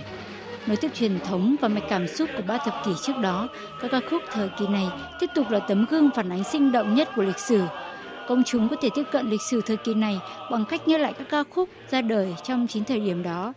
[0.68, 3.48] Nối tiếp truyền thống và mạch cảm xúc của ba thập kỷ trước đó,
[3.82, 4.88] các ca khúc thời kỳ này
[5.20, 7.62] tiếp tục là tấm gương phản ánh sinh động nhất của lịch sử.
[8.28, 10.20] Công chúng có thể tiếp cận lịch sử thời kỳ này
[10.52, 13.54] bằng cách nhớ lại các ca khúc ra đời trong chính thời điểm đó.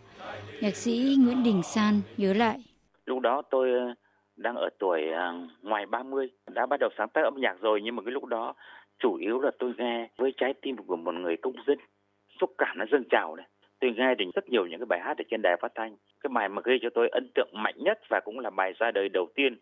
[0.61, 2.59] Nhạc sĩ Nguyễn Đình San nhớ lại.
[3.07, 3.95] Lúc đó tôi ờ,
[4.37, 5.33] đang ở tuổi ờ,
[5.63, 8.55] ngoài 30, đã bắt đầu sáng tác âm nhạc rồi nhưng mà cái lúc đó
[8.99, 11.79] chủ yếu là tôi nghe với trái tim của một người công dân.
[12.41, 13.47] Xúc cảm nó dâng trào này.
[13.81, 15.97] Tôi nghe được rất nhiều những cái bài hát ở trên đài phát thanh.
[16.21, 18.91] Cái bài mà gây cho tôi ấn tượng mạnh nhất và cũng là bài ra
[18.91, 19.57] đời đầu tiên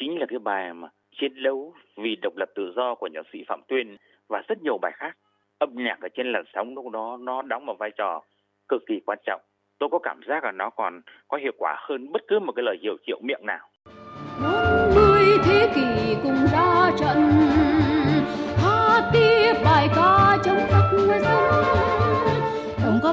[0.00, 0.88] chính là cái bài mà
[1.20, 3.96] chiến đấu vì độc lập tự do của nhạc sĩ phạm tuyên
[4.28, 5.16] và rất nhiều bài khác.
[5.58, 8.22] Âm nhạc ở trên làn sóng lúc đó nó đóng một vai trò
[8.68, 9.40] cực kỳ quan trọng.
[9.78, 12.62] Tôi có cảm giác là nó còn có hiệu quả hơn bất cứ một cái
[12.62, 13.68] lời hiệu triệu miệng nào.
[14.42, 17.37] 40 thế kỷ cùng ra trận.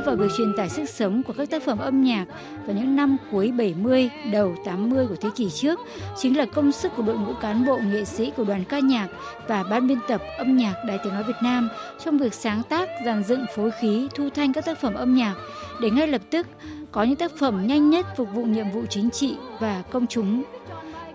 [0.06, 2.26] Vào việc truyền tải sức sống của các tác phẩm âm nhạc
[2.66, 5.80] vào những năm cuối 70, đầu 80 của thế kỷ trước
[6.18, 9.08] chính là công sức của đội ngũ cán bộ nghệ sĩ của đoàn ca nhạc
[9.48, 11.70] và ban biên tập âm nhạc Đài Tiếng Nói Việt Nam
[12.06, 15.36] trong việc sáng tác, dàn dựng phối khí, thu thanh các tác phẩm âm nhạc
[15.82, 16.48] để ngay lập tức
[16.92, 20.44] có những tác phẩm nhanh nhất phục vụ nhiệm vụ chính trị và công chúng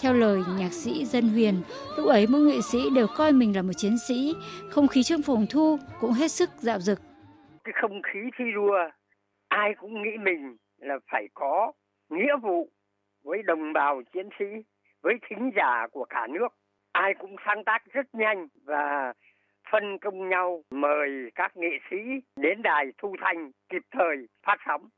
[0.01, 1.63] theo lời nhạc sĩ Dân Huyền,
[1.97, 4.35] lúc ấy mỗi nghệ sĩ đều coi mình là một chiến sĩ,
[4.71, 7.10] không khí trong phòng thu cũng hết sức dạo dực.
[7.65, 8.79] Cái không khí thi đua,
[9.49, 11.73] ai cũng nghĩ mình là phải có
[12.11, 12.69] nghĩa vụ
[13.25, 14.45] với đồng bào chiến sĩ,
[15.03, 16.49] với thính giả của cả nước.
[16.93, 19.13] Ai cũng sáng tác rất nhanh và
[19.73, 21.97] phân công nhau mời các nghệ sĩ
[22.37, 24.89] đến đài thu thanh kịp thời phát sóng.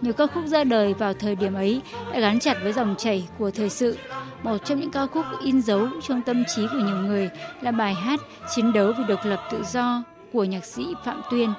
[0.00, 1.82] Nhiều ca khúc ra đời vào thời điểm ấy
[2.12, 3.96] đã gắn chặt với dòng chảy của thời sự.
[4.42, 7.30] Một trong những ca khúc in dấu trong tâm trí của nhiều người
[7.60, 8.20] là bài hát
[8.54, 10.02] Chiến đấu vì độc lập tự do
[10.36, 11.52] của nhạc sĩ Phạm Tuyên.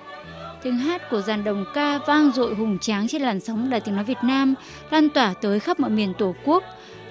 [0.64, 3.96] Tiếng hát của dàn đồng ca vang dội hùng tráng trên làn sóng đài tiếng
[3.96, 4.56] nói Việt Nam,
[4.92, 6.64] lan tỏa tới khắp mọi miền Tổ quốc,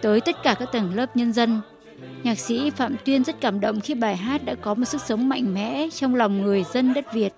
[0.02, 1.60] tới tất cả các tầng lớp nhân dân.
[2.22, 5.28] Nhạc sĩ Phạm Tuyên rất cảm động khi bài hát đã có một sức sống
[5.28, 7.32] mạnh mẽ trong lòng người dân đất Việt.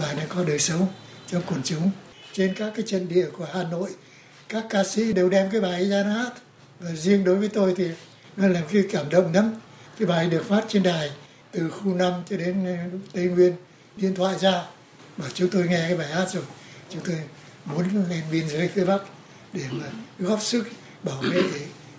[0.00, 0.86] Bài này có đời sống
[1.26, 1.90] trong quần chúng
[2.32, 3.90] trên các cái chân địa của Hà Nội
[4.48, 6.30] các ca sĩ đều đem cái bài ra hát
[6.80, 7.90] và riêng đối với tôi thì
[8.36, 9.54] nó làm cái cảm động lắm
[9.98, 11.10] cái bài được phát trên đài
[11.52, 13.52] từ khu 5 cho đến ờ, Tây Nguyên
[13.96, 14.64] điện thoại ra
[15.16, 16.42] bảo chúng tôi nghe cái bài hát rồi.
[16.90, 17.16] Chúng tôi
[17.64, 19.02] muốn lên biên giới phía Bắc
[19.52, 19.86] để mà
[20.18, 20.64] góp sức
[21.02, 21.42] bảo vệ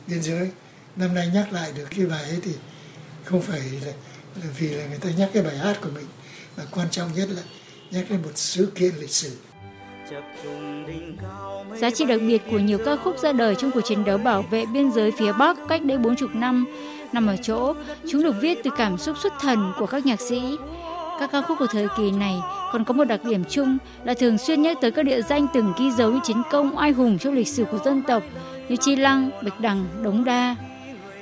[0.07, 0.51] biên giới.
[0.95, 2.51] Năm nay nhắc lại được cái bài ấy thì
[3.23, 3.91] không phải là,
[4.35, 6.05] là vì là người ta nhắc cái bài hát của mình
[6.57, 7.41] mà quan trọng nhất là
[7.91, 9.37] nhắc đến một sự kiện lịch sử.
[11.81, 14.41] Giá trị đặc biệt của nhiều ca khúc ra đời trong cuộc chiến đấu bảo
[14.41, 16.65] vệ biên giới phía Bắc cách đây 40 năm
[17.13, 17.73] nằm ở chỗ.
[18.11, 20.57] Chúng được viết từ cảm xúc xuất thần của các nhạc sĩ.
[21.19, 22.35] Các ca khúc của thời kỳ này
[22.71, 25.73] còn có một đặc điểm chung là thường xuyên nhắc tới các địa danh từng
[25.79, 28.23] ghi dấu những chiến công oai hùng trong lịch sử của dân tộc
[28.69, 30.55] như Chi Lăng, Bạch Đằng, Đống Đa.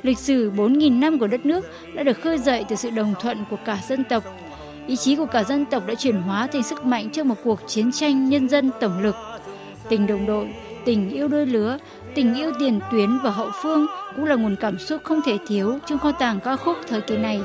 [0.02, 1.66] Lịch sử 4.000 năm của đất nước
[1.96, 4.24] đã được khơi dậy từ sự đồng thuận của cả dân tộc
[4.88, 7.60] ý chí của cả dân tộc đã chuyển hóa thành sức mạnh trong một cuộc
[7.68, 9.16] chiến tranh nhân dân tổng lực.
[9.90, 10.54] Tình đồng đội,
[10.86, 11.78] tình yêu đôi lứa,
[12.16, 13.86] tình yêu tiền tuyến và hậu phương
[14.16, 17.18] cũng là nguồn cảm xúc không thể thiếu trong kho tàng ca khúc thời kỳ
[17.18, 17.42] này.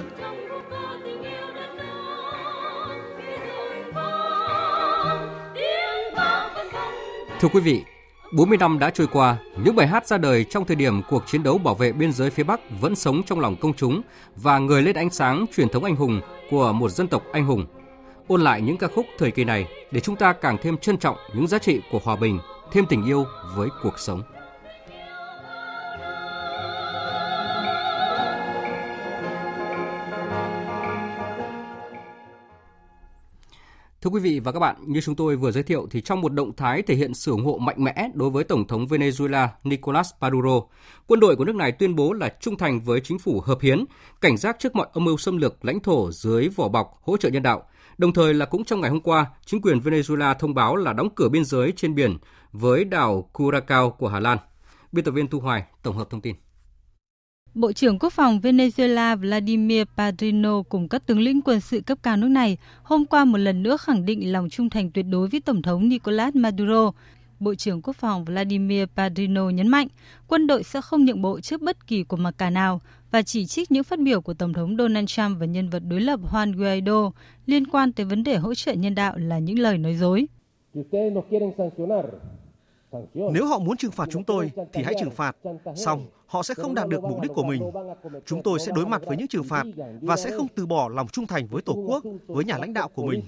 [7.40, 7.84] Thưa quý vị,
[8.32, 11.42] 40 năm đã trôi qua, những bài hát ra đời trong thời điểm cuộc chiến
[11.42, 14.02] đấu bảo vệ biên giới phía Bắc vẫn sống trong lòng công chúng
[14.36, 16.20] và người lên ánh sáng truyền thống anh hùng
[16.50, 17.66] của một dân tộc anh hùng.
[18.28, 21.16] Ôn lại những ca khúc thời kỳ này để chúng ta càng thêm trân trọng
[21.34, 22.38] những giá trị của hòa bình,
[22.72, 23.24] thêm tình yêu
[23.56, 24.22] với cuộc sống.
[34.00, 36.32] Thưa quý vị và các bạn, như chúng tôi vừa giới thiệu thì trong một
[36.32, 40.10] động thái thể hiện sự ủng hộ mạnh mẽ đối với Tổng thống Venezuela Nicolas
[40.20, 40.60] Maduro,
[41.06, 43.84] quân đội của nước này tuyên bố là trung thành với chính phủ hợp hiến,
[44.20, 47.28] cảnh giác trước mọi âm mưu xâm lược lãnh thổ dưới vỏ bọc hỗ trợ
[47.28, 47.62] nhân đạo.
[47.98, 51.08] Đồng thời là cũng trong ngày hôm qua, chính quyền Venezuela thông báo là đóng
[51.14, 52.16] cửa biên giới trên biển
[52.52, 54.38] với đảo Curacao của Hà Lan.
[54.92, 56.34] Biên tập viên Thu Hoài tổng hợp thông tin.
[57.56, 62.16] Bộ trưởng Quốc phòng Venezuela Vladimir Padrino cùng các tướng lĩnh quân sự cấp cao
[62.16, 65.40] nước này hôm qua một lần nữa khẳng định lòng trung thành tuyệt đối với
[65.40, 66.92] Tổng thống Nicolas Maduro.
[67.40, 69.88] Bộ trưởng Quốc phòng Vladimir Padrino nhấn mạnh
[70.26, 72.80] quân đội sẽ không nhượng bộ trước bất kỳ cuộc mặc cả nào
[73.10, 76.00] và chỉ trích những phát biểu của Tổng thống Donald Trump và nhân vật đối
[76.00, 77.10] lập Juan Guaido
[77.46, 80.26] liên quan tới vấn đề hỗ trợ nhân đạo là những lời nói dối.
[83.14, 85.36] Nếu họ muốn trừng phạt chúng tôi thì hãy trừng phạt.
[85.76, 87.62] Xong, họ sẽ không đạt được mục đích của mình.
[88.26, 89.64] Chúng tôi sẽ đối mặt với những trừng phạt
[90.00, 92.88] và sẽ không từ bỏ lòng trung thành với Tổ quốc, với nhà lãnh đạo
[92.88, 93.22] của mình.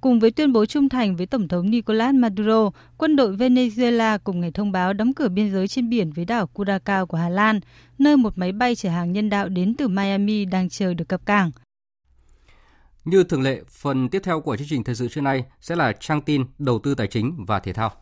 [0.00, 4.40] Cùng với tuyên bố trung thành với Tổng thống Nicolas Maduro, quân đội Venezuela cùng
[4.40, 7.60] ngày thông báo đóng cửa biên giới trên biển với đảo Curacao của Hà Lan,
[7.98, 11.26] nơi một máy bay chở hàng nhân đạo đến từ Miami đang chờ được cập
[11.26, 11.50] cảng.
[13.04, 15.92] Như thường lệ, phần tiếp theo của chương trình thời sự trưa nay sẽ là
[15.92, 17.92] trang tin đầu tư tài chính và thể thao.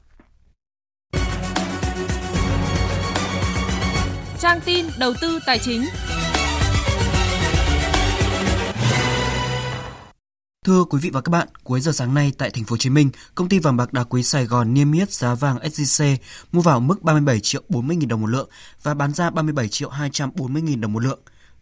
[4.38, 5.84] Trang tin đầu tư tài chính.
[10.64, 12.90] Thưa quý vị và các bạn, cuối giờ sáng nay tại thành phố Hồ Chí
[12.90, 16.16] Minh, công ty vàng bạc đá quý Sài Gòn niêm yết giá vàng SJC
[16.52, 18.48] mua vào mức 37 triệu 40 000 đồng một lượng
[18.82, 21.20] và bán ra 37 triệu 240 000 đồng một lượng.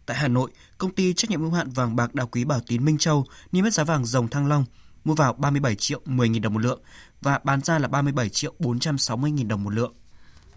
[0.09, 2.85] Tại Hà Nội, công ty trách nhiệm hữu hạn vàng bạc đá quý Bảo Tín
[2.85, 4.65] Minh Châu niêm yết giá vàng dòng Thăng Long
[5.03, 6.79] mua vào 37 triệu 10 000 đồng một lượng
[7.21, 9.93] và bán ra là 37 triệu 460 000 đồng một lượng.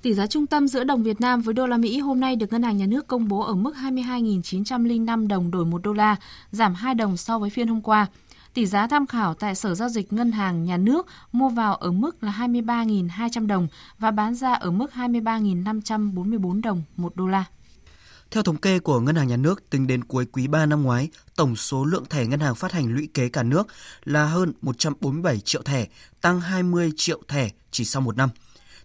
[0.02, 2.52] Tỷ giá trung tâm giữa đồng Việt Nam với đô la Mỹ hôm nay được
[2.52, 6.16] Ngân hàng Nhà nước công bố ở mức 22.905 đồng đổi 1 đô la,
[6.50, 8.06] giảm 2 đồng so với phiên hôm qua.
[8.54, 11.90] Tỷ giá tham khảo tại Sở Giao dịch Ngân hàng Nhà nước mua vào ở
[11.90, 17.44] mức là 23.200 đồng và bán ra ở mức 23.544 đồng 1 đô la.
[18.32, 21.08] Theo thống kê của Ngân hàng Nhà nước, tính đến cuối quý 3 năm ngoái,
[21.36, 23.66] tổng số lượng thẻ ngân hàng phát hành lũy kế cả nước
[24.04, 25.86] là hơn 147 triệu thẻ,
[26.20, 28.30] tăng 20 triệu thẻ chỉ sau một năm.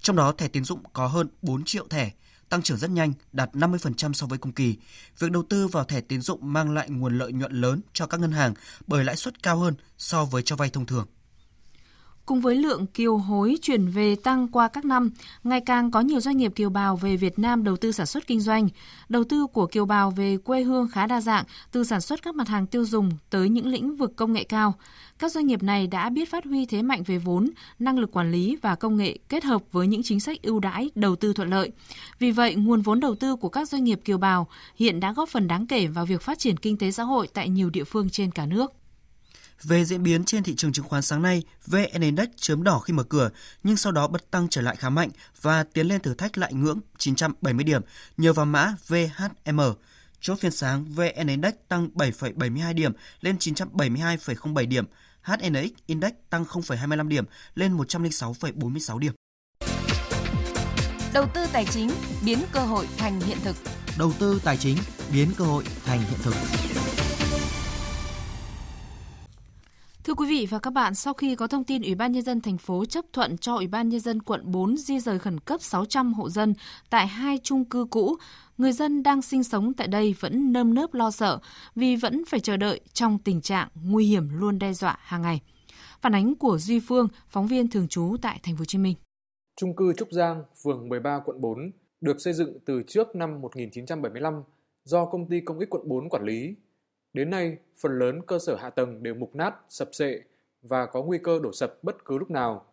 [0.01, 2.11] Trong đó, thẻ tín dụng có hơn 4 triệu thẻ,
[2.49, 4.75] tăng trưởng rất nhanh, đạt 50% so với cùng kỳ.
[5.19, 8.19] Việc đầu tư vào thẻ tín dụng mang lại nguồn lợi nhuận lớn cho các
[8.19, 8.53] ngân hàng
[8.87, 11.07] bởi lãi suất cao hơn so với cho vay thông thường.
[12.27, 15.11] Cùng với lượng kiều hối chuyển về tăng qua các năm,
[15.43, 18.27] ngày càng có nhiều doanh nghiệp kiều bào về Việt Nam đầu tư sản xuất
[18.27, 18.69] kinh doanh.
[19.09, 22.35] Đầu tư của kiều bào về quê hương khá đa dạng, từ sản xuất các
[22.35, 24.73] mặt hàng tiêu dùng tới những lĩnh vực công nghệ cao.
[25.19, 27.49] Các doanh nghiệp này đã biết phát huy thế mạnh về vốn,
[27.79, 30.89] năng lực quản lý và công nghệ kết hợp với những chính sách ưu đãi
[30.95, 31.71] đầu tư thuận lợi.
[32.19, 35.29] Vì vậy, nguồn vốn đầu tư của các doanh nghiệp kiều bào hiện đã góp
[35.29, 38.09] phần đáng kể vào việc phát triển kinh tế xã hội tại nhiều địa phương
[38.09, 38.73] trên cả nước.
[39.63, 42.93] Về diễn biến trên thị trường chứng khoán sáng nay, VN Index chớm đỏ khi
[42.93, 43.29] mở cửa,
[43.63, 45.09] nhưng sau đó bật tăng trở lại khá mạnh
[45.41, 47.81] và tiến lên thử thách lại ngưỡng 970 điểm
[48.17, 49.59] nhờ vào mã VHM.
[50.21, 52.91] Chốt phiên sáng, VN Index tăng 7,72 điểm
[53.21, 54.85] lên 972,07 điểm,
[55.21, 59.13] HNX Index tăng 0,25 điểm lên 106,46 điểm.
[61.13, 61.89] Đầu tư tài chính
[62.25, 63.55] biến cơ hội thành hiện thực.
[63.97, 64.77] Đầu tư tài chính
[65.13, 66.33] biến cơ hội thành hiện thực.
[70.07, 72.41] Thưa quý vị và các bạn, sau khi có thông tin Ủy ban nhân dân
[72.41, 75.61] thành phố chấp thuận cho Ủy ban nhân dân quận 4 di rời khẩn cấp
[75.61, 76.53] 600 hộ dân
[76.89, 78.15] tại hai chung cư cũ,
[78.57, 81.39] người dân đang sinh sống tại đây vẫn nơm nớp lo sợ
[81.75, 85.41] vì vẫn phải chờ đợi trong tình trạng nguy hiểm luôn đe dọa hàng ngày.
[86.01, 88.95] Phản ánh của Duy Phương, phóng viên thường trú tại thành phố Hồ Chí Minh.
[89.59, 91.57] Chung cư Trúc Giang, phường 13 quận 4
[92.01, 94.43] được xây dựng từ trước năm 1975
[94.83, 96.55] do công ty công ích quận 4 quản lý
[97.17, 100.21] Đến nay, phần lớn cơ sở hạ tầng đều mục nát, sập sệ
[100.61, 102.65] và có nguy cơ đổ sập bất cứ lúc nào.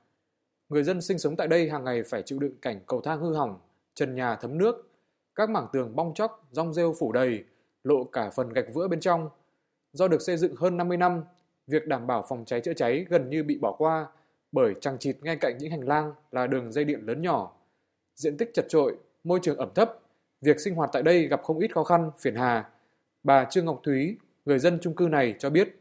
[0.69, 3.35] Người dân sinh sống tại đây hàng ngày phải chịu đựng cảnh cầu thang hư
[3.35, 3.59] hỏng,
[3.95, 4.91] trần nhà thấm nước,
[5.35, 7.45] các mảng tường bong chóc, rong rêu phủ đầy,
[7.85, 9.29] lộ cả phần gạch vữa bên trong.
[9.93, 11.25] Do được xây dựng hơn 50 năm,
[11.67, 14.07] việc đảm bảo phòng cháy chữa cháy gần như bị bỏ qua
[14.53, 17.57] bởi chằng chịt ngay cạnh những hành lang là đường dây điện lớn nhỏ.
[18.15, 19.99] Diện tích chật trội, môi trường ẩm thấp,
[20.41, 22.71] việc sinh hoạt tại đây gặp không ít khó khăn, phiền hà.
[23.23, 25.81] Bà Trương Ngọc Thúy, người dân chung cư này cho biết.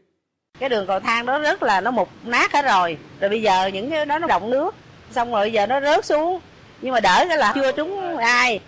[0.60, 2.98] Cái đường cầu thang đó rất là nó mục nát hết rồi.
[3.20, 4.76] Rồi bây giờ những cái đó nó động nước,
[5.12, 6.40] xong rồi giờ nó rớt xuống.
[6.82, 8.60] Nhưng mà đỡ cái là chưa trúng ai.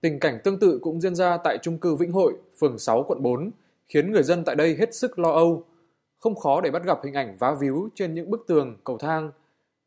[0.00, 3.22] Tình cảnh tương tự cũng diễn ra tại chung cư Vĩnh Hội, phường 6 quận
[3.22, 3.50] 4,
[3.88, 5.64] khiến người dân tại đây hết sức lo âu.
[6.18, 9.30] Không khó để bắt gặp hình ảnh vá víu trên những bức tường, cầu thang.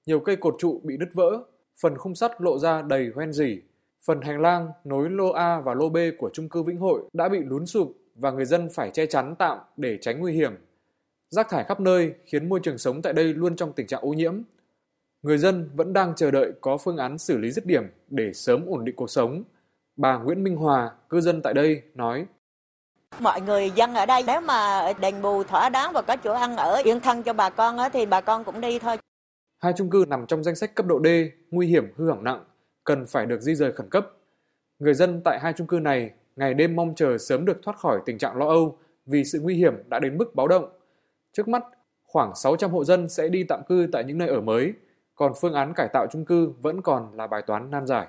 [0.05, 1.43] Nhiều cây cột trụ bị đứt vỡ,
[1.81, 3.57] phần khung sắt lộ ra đầy hoen rỉ.
[4.05, 7.29] Phần hành lang nối lô A và lô B của chung cư Vĩnh Hội đã
[7.29, 10.55] bị lún sụp và người dân phải che chắn tạm để tránh nguy hiểm.
[11.29, 14.09] Rác thải khắp nơi khiến môi trường sống tại đây luôn trong tình trạng ô
[14.09, 14.41] nhiễm.
[15.21, 18.65] Người dân vẫn đang chờ đợi có phương án xử lý dứt điểm để sớm
[18.65, 19.43] ổn định cuộc sống.
[19.95, 22.25] Bà Nguyễn Minh Hòa, cư dân tại đây, nói.
[23.19, 26.55] Mọi người dân ở đây nếu mà đền bù thỏa đáng và có chỗ ăn
[26.55, 28.97] ở yên thân cho bà con thì bà con cũng đi thôi.
[29.59, 31.07] Hai chung cư nằm trong danh sách cấp độ D,
[31.51, 32.45] nguy hiểm hư hỏng nặng,
[32.83, 34.07] cần phải được di rời khẩn cấp.
[34.79, 37.99] Người dân tại hai chung cư này ngày đêm mong chờ sớm được thoát khỏi
[38.05, 40.69] tình trạng lo âu vì sự nguy hiểm đã đến mức báo động.
[41.33, 41.63] Trước mắt,
[42.05, 44.73] khoảng 600 hộ dân sẽ đi tạm cư tại những nơi ở mới,
[45.15, 48.07] còn phương án cải tạo chung cư vẫn còn là bài toán nan giải.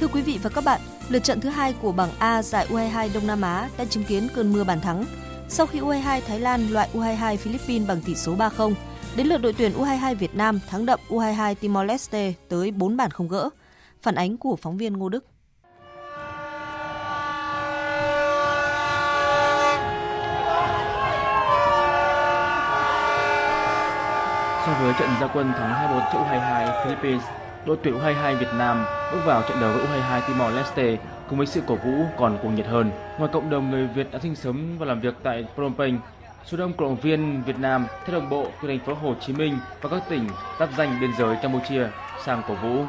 [0.00, 3.08] Thưa quý vị và các bạn, lượt trận thứ hai của bảng A giải U22
[3.14, 5.04] Đông Nam Á đã chứng kiến cơn mưa bàn thắng.
[5.48, 8.74] Sau khi U22 Thái Lan loại U22 Philippines bằng tỷ số 3-0,
[9.16, 13.10] đến lượt đội tuyển U22 Việt Nam thắng đậm U22 Timor Leste tới 4 bàn
[13.10, 13.48] không gỡ.
[14.02, 15.24] Phản ánh của phóng viên Ngô Đức.
[24.66, 27.22] So với trận gia quân thắng 2-1 trước U22 Philippines,
[27.66, 30.96] đội tuyển U22 Việt Nam bước vào trận đấu với U22 Timor Leste
[31.28, 32.90] cùng với sự cổ vũ còn cuồng nhiệt hơn.
[33.18, 35.98] Ngoài cộng đồng người Việt đã sinh sống và làm việc tại Phnom Penh,
[36.46, 39.32] số đông cổ động viên Việt Nam theo đồng bộ từ thành phố Hồ Chí
[39.32, 40.28] Minh và các tỉnh
[40.60, 41.86] giáp danh biên giới Campuchia
[42.24, 42.84] sang cổ vũ.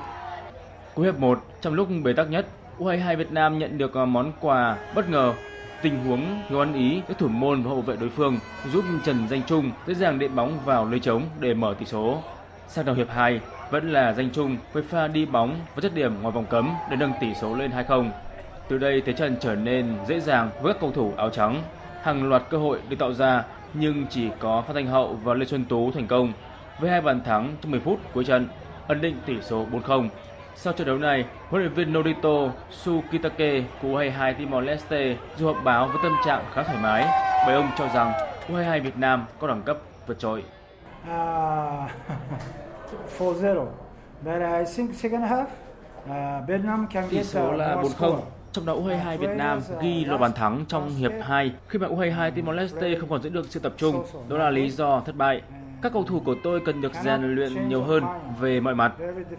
[0.94, 2.48] Cuối hiệp 1, trong lúc bế tắc nhất,
[2.80, 5.34] U22 Việt Nam nhận được à, món quà bất ngờ
[5.82, 8.40] tình huống thiếu ăn ý các thủ môn và hậu vệ đối phương
[8.72, 12.24] giúp Trần Danh Trung dễ dàng đệm bóng vào lưới trống để mở tỷ số.
[12.68, 13.42] Sang đầu hiệp 2,
[13.72, 16.96] vẫn là Danh Trung với pha đi bóng và chất điểm ngoài vòng cấm để
[16.96, 18.10] nâng tỷ số lên 2-0.
[18.68, 21.64] Từ đây thế trận trở nên dễ dàng với các cầu thủ áo trắng.
[22.02, 23.44] Hàng loạt cơ hội được tạo ra
[23.74, 26.34] nhưng chỉ có Phan Thanh Hậu và Lê Xuân Tú thành công
[26.80, 28.48] với hai bàn thắng trong 10 phút cuối trận,
[28.88, 30.10] ấn định tỷ số 4-0.
[30.56, 35.64] Sau trận đấu này, huấn luyện viên Norito Sukitake của U22 Timor Leste dù họp
[35.64, 37.06] báo với tâm trạng khá thoải mái,
[37.46, 38.14] bởi ông cho rằng
[38.48, 39.78] U22 Việt Nam có đẳng cấp
[40.08, 40.44] vượt trội.
[41.08, 41.90] Uh,
[43.20, 43.66] 4-0.
[44.24, 45.46] But I think second half
[46.06, 48.20] uh, Vietnam can Tỷ số là 4-0.
[48.58, 52.32] Trong đó U22 Việt Nam ghi lô bàn thắng trong hiệp 2 khi mà U22
[52.32, 54.06] Timor Leste không còn giữ được sự tập trung.
[54.30, 55.42] Đó là lý do thất bại.
[55.82, 58.04] Các cầu thủ của tôi cần được rèn luyện nhiều hơn
[58.40, 58.94] về mọi mặt.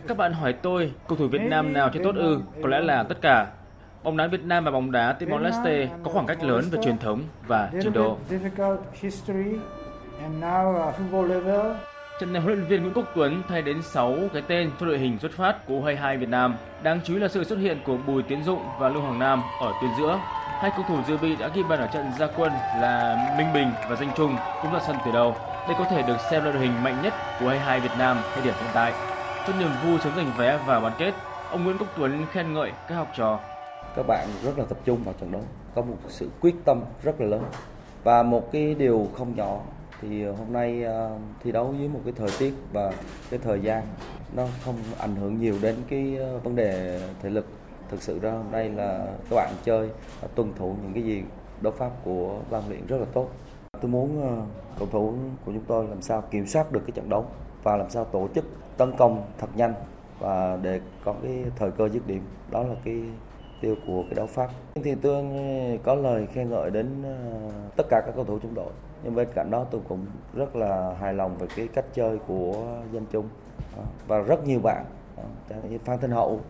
[0.08, 2.40] Các bạn hỏi tôi, cầu thủ Việt Nam nào chơi tốt ư?
[2.62, 3.46] Có lẽ là tất cả.
[4.02, 6.98] Bóng đá Việt Nam và bóng đá Timor Leste có khoảng cách lớn về truyền
[6.98, 8.16] thống và trình độ.
[12.18, 14.98] Trận này huấn luyện viên Nguyễn Quốc Tuấn thay đến 6 cái tên cho đội
[14.98, 16.56] hình xuất phát của U22 Việt Nam.
[16.82, 19.42] Đáng chú ý là sự xuất hiện của Bùi Tiến Dụng và Lưu Hoàng Nam
[19.60, 20.20] ở tuyến giữa.
[20.60, 23.70] Hai cầu thủ dự bị đã ghi bàn ở trận gia quân là Minh Bình
[23.90, 25.34] và Danh Trung cũng là sân từ đầu.
[25.68, 28.44] Đây có thể được xem là đội hình mạnh nhất của U22 Việt Nam thời
[28.44, 28.92] điểm hiện tại.
[29.46, 31.14] Trong niềm vui sớm giành vé vào bán kết,
[31.50, 33.38] ông Nguyễn Quốc Tuấn khen ngợi các học trò.
[33.96, 35.42] Các bạn rất là tập trung vào trận đấu,
[35.74, 37.42] có một sự quyết tâm rất là lớn
[38.04, 39.60] và một cái điều không nhỏ
[40.00, 42.92] thì ờ, hôm nay uh, thi đấu với một cái thời tiết và
[43.30, 43.82] cái thời gian
[44.36, 47.46] nó không ảnh hưởng nhiều đến cái ờ, vấn đề thể lực.
[47.90, 49.90] Thực sự ra hôm nay là các bạn chơi
[50.34, 51.22] tuân thủ những cái gì
[51.60, 53.28] đấu pháp của ban luyện rất là tốt.
[53.80, 54.46] Tôi muốn uh,
[54.78, 57.26] cầu thủ của chúng tôi làm sao kiểm soát được cái trận đấu
[57.62, 58.44] và làm sao tổ chức
[58.76, 59.74] tấn công thật nhanh
[60.18, 62.22] và để có cái thời cơ dứt điểm.
[62.50, 63.02] Đó là cái
[63.60, 64.48] tiêu của cái đấu pháp.
[64.74, 65.24] Thì tôi
[65.82, 67.16] có lời khen ngợi đến ờ,
[67.76, 68.72] tất cả các cầu thủ trong đội.
[69.04, 72.66] Nhưng bên cạnh đó tôi cũng rất là hài lòng về cái cách chơi của
[72.92, 73.28] dân chung
[73.76, 74.84] ờ, và rất nhiều bạn
[75.16, 76.40] ờ, như Phan Thanh Hậu.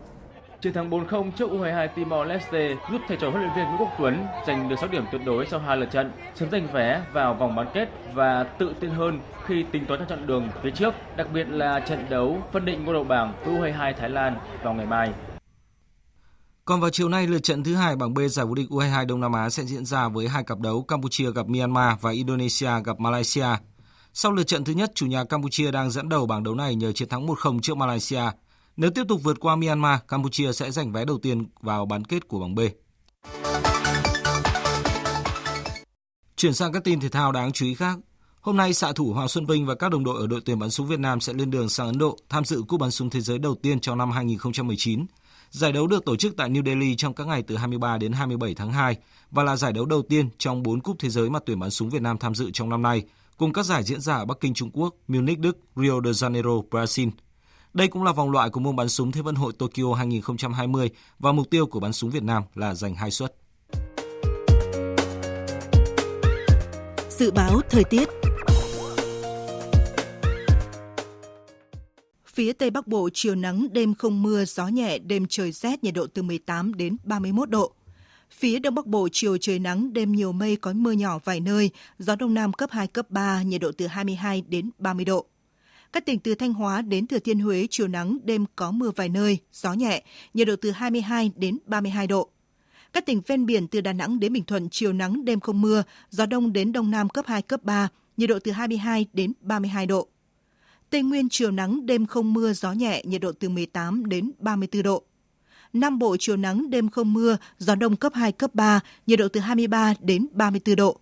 [0.61, 3.89] Chiến thắng 4-0 trước U22 Timor Leste giúp thầy trò huấn luyện viên Nguyễn Quốc
[3.97, 7.33] Tuấn giành được 6 điểm tuyệt đối sau hai lượt trận, sớm giành vé vào
[7.33, 10.93] vòng bán kết và tự tin hơn khi tính toán cho chặng đường phía trước,
[11.15, 14.85] đặc biệt là trận đấu phân định ngôi đầu bảng U22 Thái Lan vào ngày
[14.85, 15.09] mai.
[16.69, 19.21] Còn vào chiều nay, lượt trận thứ hai bảng B giải vô địch U22 Đông
[19.21, 22.99] Nam Á sẽ diễn ra với hai cặp đấu Campuchia gặp Myanmar và Indonesia gặp
[22.99, 23.47] Malaysia.
[24.13, 26.91] Sau lượt trận thứ nhất, chủ nhà Campuchia đang dẫn đầu bảng đấu này nhờ
[26.91, 28.21] chiến thắng 1-0 trước Malaysia.
[28.77, 32.27] Nếu tiếp tục vượt qua Myanmar, Campuchia sẽ giành vé đầu tiên vào bán kết
[32.27, 32.59] của bảng B.
[36.35, 37.97] Chuyển sang các tin thể thao đáng chú ý khác.
[38.41, 40.69] Hôm nay, xạ thủ Hoàng Xuân Vinh và các đồng đội ở đội tuyển bắn
[40.69, 43.21] súng Việt Nam sẽ lên đường sang Ấn Độ tham dự cúp bắn súng thế
[43.21, 45.05] giới đầu tiên trong năm 2019.
[45.51, 48.53] Giải đấu được tổ chức tại New Delhi trong các ngày từ 23 đến 27
[48.55, 48.97] tháng 2
[49.31, 51.89] và là giải đấu đầu tiên trong 4 cúp thế giới mà tuyển bắn súng
[51.89, 53.03] Việt Nam tham dự trong năm nay,
[53.37, 56.69] cùng các giải diễn ra ở Bắc Kinh Trung Quốc, Munich Đức, Rio de Janeiro
[56.69, 57.09] Brazil.
[57.73, 60.89] Đây cũng là vòng loại của môn bắn súng Thế vận hội Tokyo 2020
[61.19, 63.35] và mục tiêu của bắn súng Việt Nam là giành hai suất.
[67.09, 68.09] Dự báo thời tiết
[72.33, 75.93] Phía Tây Bắc Bộ chiều nắng, đêm không mưa, gió nhẹ, đêm trời rét, nhiệt
[75.93, 77.71] độ từ 18 đến 31 độ.
[78.31, 81.69] Phía Đông Bắc Bộ chiều trời nắng, đêm nhiều mây có mưa nhỏ vài nơi,
[81.99, 85.25] gió Đông Nam cấp 2, cấp 3, nhiệt độ từ 22 đến 30 độ.
[85.93, 89.09] Các tỉnh từ Thanh Hóa đến Thừa Thiên Huế chiều nắng, đêm có mưa vài
[89.09, 90.03] nơi, gió nhẹ,
[90.33, 92.29] nhiệt độ từ 22 đến 32 độ.
[92.93, 95.83] Các tỉnh ven biển từ Đà Nẵng đến Bình Thuận chiều nắng, đêm không mưa,
[96.09, 99.85] gió đông đến đông nam cấp 2, cấp 3, nhiệt độ từ 22 đến 32
[99.85, 100.07] độ.
[100.89, 104.83] Tây Nguyên chiều nắng, đêm không mưa, gió nhẹ, nhiệt độ từ 18 đến 34
[104.83, 105.03] độ.
[105.73, 109.27] Nam Bộ chiều nắng, đêm không mưa, gió đông cấp 2, cấp 3, nhiệt độ
[109.27, 110.99] từ 23 đến 34 độ.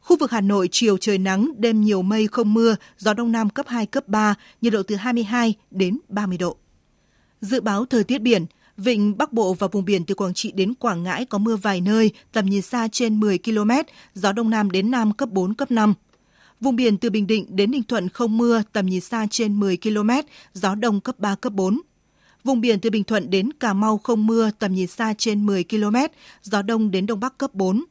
[0.00, 3.50] Khu vực Hà Nội chiều trời nắng, đêm nhiều mây không mưa, gió đông nam
[3.50, 6.56] cấp 2, cấp 3, nhiệt độ từ 22 đến 30 độ.
[7.40, 8.46] Dự báo thời tiết biển,
[8.76, 11.80] Vịnh Bắc Bộ và vùng biển từ Quảng Trị đến Quảng Ngãi có mưa vài
[11.80, 13.70] nơi, tầm nhìn xa trên 10 km,
[14.14, 15.94] gió đông nam đến nam cấp 4, cấp 5.
[16.60, 19.76] Vùng biển từ Bình Định đến Ninh Thuận không mưa, tầm nhìn xa trên 10
[19.76, 20.10] km,
[20.54, 21.80] gió đông cấp 3, cấp 4.
[22.44, 25.64] Vùng biển từ Bình Thuận đến Cà Mau không mưa, tầm nhìn xa trên 10
[25.64, 25.96] km,
[26.42, 27.84] gió đông đến đông bắc cấp 4.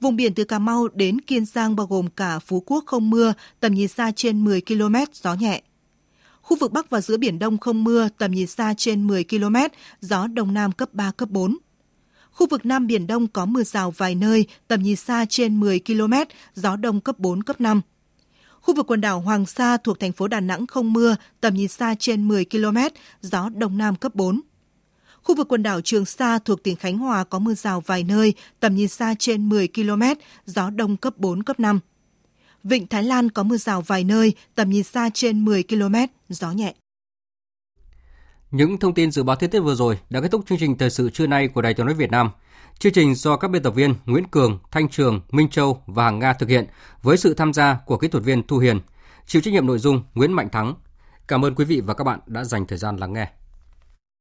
[0.00, 3.32] Vùng biển từ Cà Mau đến Kiên Giang bao gồm cả Phú Quốc không mưa,
[3.60, 5.62] tầm nhìn xa trên 10 km, gió nhẹ.
[6.42, 9.56] Khu vực Bắc và giữa Biển Đông không mưa, tầm nhìn xa trên 10 km,
[10.00, 11.56] gió Đông Nam cấp 3, cấp 4.
[12.36, 15.80] Khu vực Nam Biển Đông có mưa rào vài nơi, tầm nhìn xa trên 10
[15.86, 16.12] km,
[16.54, 17.80] gió Đông cấp 4, cấp 5.
[18.60, 21.68] Khu vực quần đảo Hoàng Sa thuộc thành phố Đà Nẵng không mưa, tầm nhìn
[21.68, 22.78] xa trên 10 km,
[23.20, 24.40] gió Đông Nam cấp 4.
[25.22, 28.34] Khu vực quần đảo Trường Sa thuộc tỉnh Khánh Hòa có mưa rào vài nơi,
[28.60, 30.02] tầm nhìn xa trên 10 km,
[30.46, 31.80] gió đông cấp 4, cấp 5.
[32.64, 35.94] Vịnh Thái Lan có mưa rào vài nơi, tầm nhìn xa trên 10 km,
[36.28, 36.74] gió nhẹ.
[38.50, 40.90] Những thông tin dự báo thời tiết vừa rồi đã kết thúc chương trình thời
[40.90, 42.30] sự trưa nay của Đài Tiếng nói Việt Nam.
[42.78, 46.18] Chương trình do các biên tập viên Nguyễn Cường, Thanh Trường, Minh Châu và Hằng
[46.18, 46.66] Nga thực hiện
[47.02, 48.80] với sự tham gia của kỹ thuật viên Thu Hiền.
[49.26, 50.74] Chịu trách nhiệm nội dung Nguyễn Mạnh Thắng.
[51.28, 53.28] Cảm ơn quý vị và các bạn đã dành thời gian lắng nghe.